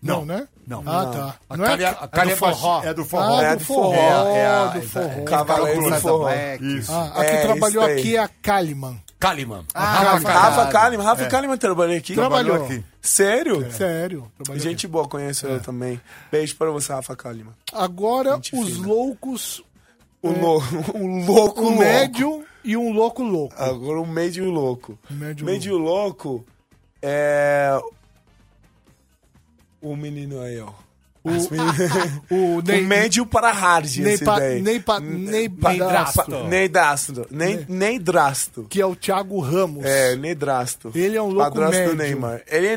[0.00, 0.46] Não, né?
[0.64, 0.84] Não.
[0.86, 1.34] Ah, tá.
[1.50, 2.74] A Não Kali, é, a Kali do é, forró.
[2.76, 3.38] baixi- é do forró.
[3.38, 4.36] Ah, É do do forró, forró.
[4.36, 5.24] É a- do forró.
[5.24, 6.28] Cavaleiro do Forró.
[6.60, 6.92] Isso.
[6.92, 8.96] Ah, a que É, trabalhou aqui é a Kaliman.
[9.18, 9.64] Kaliman.
[9.74, 12.14] Ah, Rafa, Rafa Kalimann, Rafa Kalimann trabalhou aqui.
[12.14, 12.64] Trabalhou.
[12.64, 12.84] aqui.
[13.02, 13.72] Sério?
[13.72, 14.30] Sério.
[14.36, 16.00] trabalhou Gente boa, conheço ela também.
[16.30, 17.52] Beijo pra você, Rafa Kalimann.
[17.72, 18.86] Agora, Gente os fina.
[18.86, 19.60] loucos,
[20.22, 20.62] O, lou-
[20.94, 21.78] o louco o louco.
[21.78, 23.54] médio e um louco louco.
[23.56, 24.98] Agora o médio e o louco.
[25.10, 26.44] Médio Médio e o louco
[27.00, 27.78] é.
[29.80, 30.70] O menino aí, ó.
[31.24, 31.30] O,
[32.58, 34.62] O Ney, médio para hard, Ney, esse pa, daí.
[34.62, 37.26] Ney, pa, Ney Pa- Padrasto, Ney Drasto.
[37.30, 38.66] Ney, Ney Drasto.
[38.68, 39.84] que é o Thiago Ramos.
[39.84, 40.90] É, Ney Drasto.
[40.94, 41.94] Ele é um louco Padrasto médio.
[41.96, 42.42] Neymar.
[42.48, 42.76] Ele é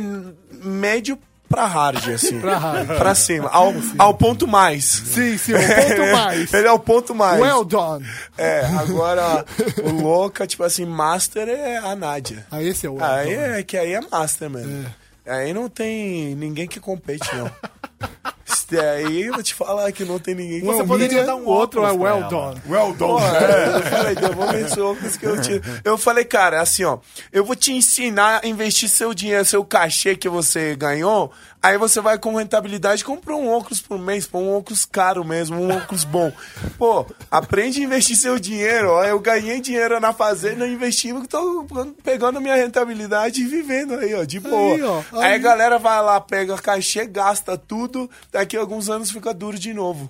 [0.63, 1.17] médio
[1.51, 2.39] pra hard, assim.
[2.39, 2.87] Pra hard.
[2.87, 3.49] Pra cima.
[3.49, 4.85] Ao, ao ponto mais.
[4.85, 6.53] Sim, sim, o ponto mais.
[6.53, 7.39] Ele é o ponto mais.
[7.39, 8.05] Well done.
[8.37, 9.45] É, agora
[9.83, 12.45] o louca, tipo assim, master é a Nádia.
[12.49, 13.59] Ah, esse é o well Aí done.
[13.59, 14.85] é que aí é master, mano.
[15.27, 17.51] Aí não tem ninguém que compete, não.
[18.53, 21.35] Isso aí eu vou te falar que não tem ninguém que é o poderia dar
[21.35, 22.61] um outro é well done.
[22.67, 23.23] Well done.
[23.23, 25.61] É, eu falei, devolve esse óculos que eu tiro.
[25.83, 26.99] Eu falei, cara, assim, ó,
[27.31, 31.31] eu vou te ensinar a investir seu dinheiro, seu cachê que você ganhou,
[31.61, 35.57] aí você vai com rentabilidade comprar um óculos por mês, pô, um óculos caro mesmo,
[35.57, 36.31] um óculos bom.
[36.77, 41.65] Pô, aprende a investir seu dinheiro, ó, eu ganhei dinheiro na fazenda, investi, tô
[42.03, 44.75] pegando minha rentabilidade e vivendo aí, ó, de boa.
[44.75, 45.35] Aí, ó, aí aí.
[45.35, 48.09] a galera vai lá, pega cachê, gasta tudo,
[48.41, 50.09] daqui a alguns anos fica duro de novo.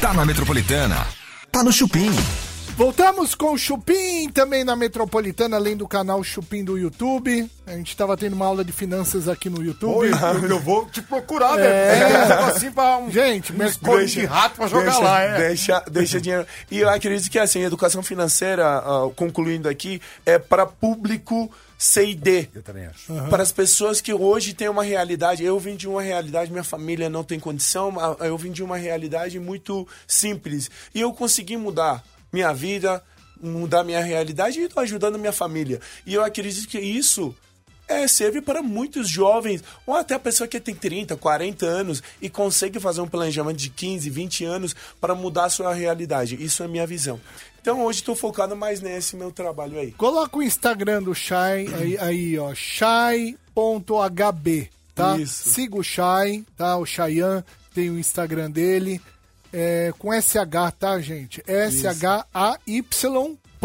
[0.00, 1.06] Tá na Metropolitana.
[1.52, 2.10] Tá no Chupim.
[2.76, 7.50] Voltamos com o Chupim também na Metropolitana, além do canal Chupim do YouTube.
[7.66, 9.96] A gente estava tendo uma aula de finanças aqui no YouTube.
[9.96, 11.62] Oi, eu, eu vou te procurar, É.
[11.62, 12.04] velho.
[12.14, 12.32] É.
[12.50, 15.38] assim pra um, Gente, um esconde de rato pra jogar deixa, lá, é.
[15.48, 16.46] Deixa, deixa dinheiro.
[16.70, 22.14] E eu acredito que assim, educação financeira, ah, concluindo aqui, é para público C e
[22.14, 22.50] D.
[22.54, 23.10] Eu também acho.
[23.30, 25.42] Para as pessoas que hoje têm uma realidade.
[25.42, 28.76] Eu vim de uma realidade, minha família não tem condição, ah, eu vim de uma
[28.76, 30.70] realidade muito simples.
[30.94, 33.02] E eu consegui mudar minha vida,
[33.40, 35.80] mudar minha realidade e estou ajudando minha família.
[36.04, 37.34] E eu acredito que isso
[37.88, 42.28] é, serve para muitos jovens, ou até a pessoa que tem 30, 40 anos e
[42.28, 46.42] consegue fazer um planejamento de 15, 20 anos para mudar a sua realidade.
[46.42, 47.20] Isso é minha visão.
[47.60, 49.92] Então hoje estou focado mais nesse meu trabalho aí.
[49.92, 53.50] Coloca o Instagram do Shai aí, aí ó, shai.hb,
[54.94, 55.18] tá?
[55.18, 55.50] Isso.
[55.50, 56.76] Siga o Shai, tá?
[56.76, 57.42] O Cheyenne
[57.74, 59.00] tem o Instagram dele,
[59.52, 61.42] é, com SH, tá, gente?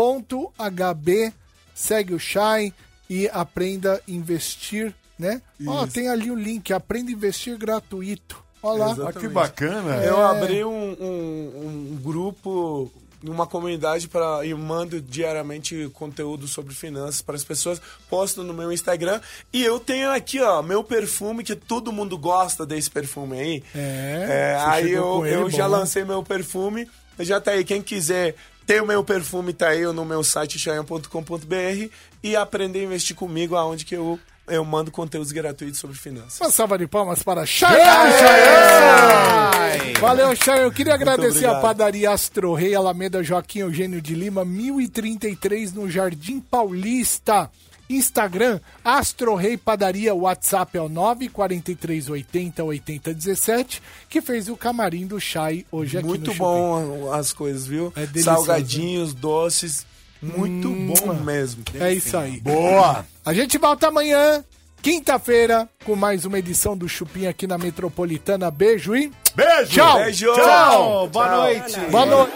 [0.02, 1.34] S-H-A-Y.hb.
[1.74, 2.74] Segue o Shai
[3.10, 5.42] e aprenda a investir, né?
[5.66, 8.42] Ó, tem ali o link, aprenda a investir gratuito.
[8.62, 9.10] Olha lá.
[9.10, 9.96] Ah, que bacana.
[10.04, 10.70] Eu abri um,
[11.00, 12.92] um- um grupo,
[13.24, 17.82] uma comunidade para e mando diariamente conteúdo sobre finanças para as pessoas.
[18.10, 22.66] Posto no meu Instagram e eu tenho aqui, ó, meu perfume que todo mundo gosta
[22.66, 23.64] desse perfume aí.
[23.76, 26.90] É, você aí eu, ele, eu já lancei meu perfume.
[27.20, 31.90] Já tá aí, quem quiser ter o meu perfume, tá aí no meu site chayan.com.br
[32.24, 34.20] e aprender a investir comigo, aonde que eu,
[34.52, 36.40] eu mando conteúdos gratuitos sobre finanças.
[36.40, 38.14] Uma salva de palmas para Chayanne!
[38.14, 39.94] Chayanne!
[40.00, 40.64] Valeu, Chayanne.
[40.64, 46.40] Eu queria agradecer a padaria Astro Rei, Alameda Joaquim Eugênio de Lima, 1033 no Jardim
[46.40, 47.50] Paulista.
[47.90, 55.66] Instagram, Astro Rei Padaria, WhatsApp é o 94380 8017, que fez o camarim do Chay
[55.72, 57.92] hoje aqui Muito no bom as coisas, viu?
[57.96, 59.86] É delicioso, Salgadinhos, doces,
[60.22, 61.64] muito bom mesmo.
[61.80, 62.40] É isso aí.
[62.40, 63.06] Boa!
[63.26, 64.44] A gente volta amanhã,
[64.82, 68.52] quinta-feira, com mais uma edição do Chupim aqui na Metropolitana.
[68.52, 69.72] Beijo e Beijo!
[69.72, 69.98] tchau!
[70.00, 70.34] Beijo!
[70.34, 71.08] Tchau!
[71.10, 71.80] Boa noite.
[71.90, 72.34] Boa noite!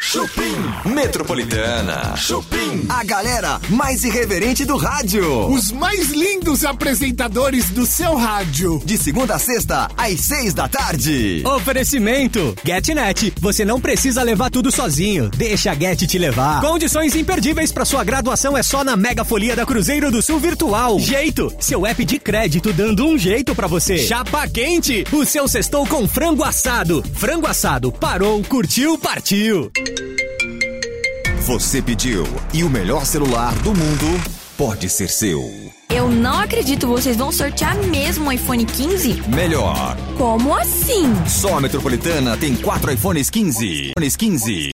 [0.00, 0.27] Chupim
[0.84, 2.16] Metropolitana.
[2.16, 5.48] Chupim, a galera mais irreverente do rádio.
[5.48, 8.80] Os mais lindos apresentadores do seu rádio.
[8.84, 11.42] De segunda a sexta, às seis da tarde.
[11.46, 13.32] Oferecimento GetNet.
[13.40, 15.28] Você não precisa levar tudo sozinho.
[15.30, 16.60] Deixa a Get te levar.
[16.60, 20.98] Condições imperdíveis para sua graduação é só na Mega Folia da Cruzeiro do Sul Virtual.
[20.98, 23.98] Jeito, seu app de crédito dando um jeito para você.
[23.98, 27.04] Chapa quente, o seu sextou com frango assado.
[27.14, 29.70] Frango assado, parou, curtiu, partiu.
[31.46, 34.20] Você pediu e o melhor celular do mundo
[34.56, 35.40] pode ser seu.
[35.88, 39.22] Eu não acredito, vocês vão sortear mesmo um iPhone 15?
[39.28, 39.96] Melhor.
[40.18, 41.04] Como assim?
[41.26, 43.92] Só a Metropolitana tem quatro iPhones 15.
[43.96, 44.66] iPhones 15.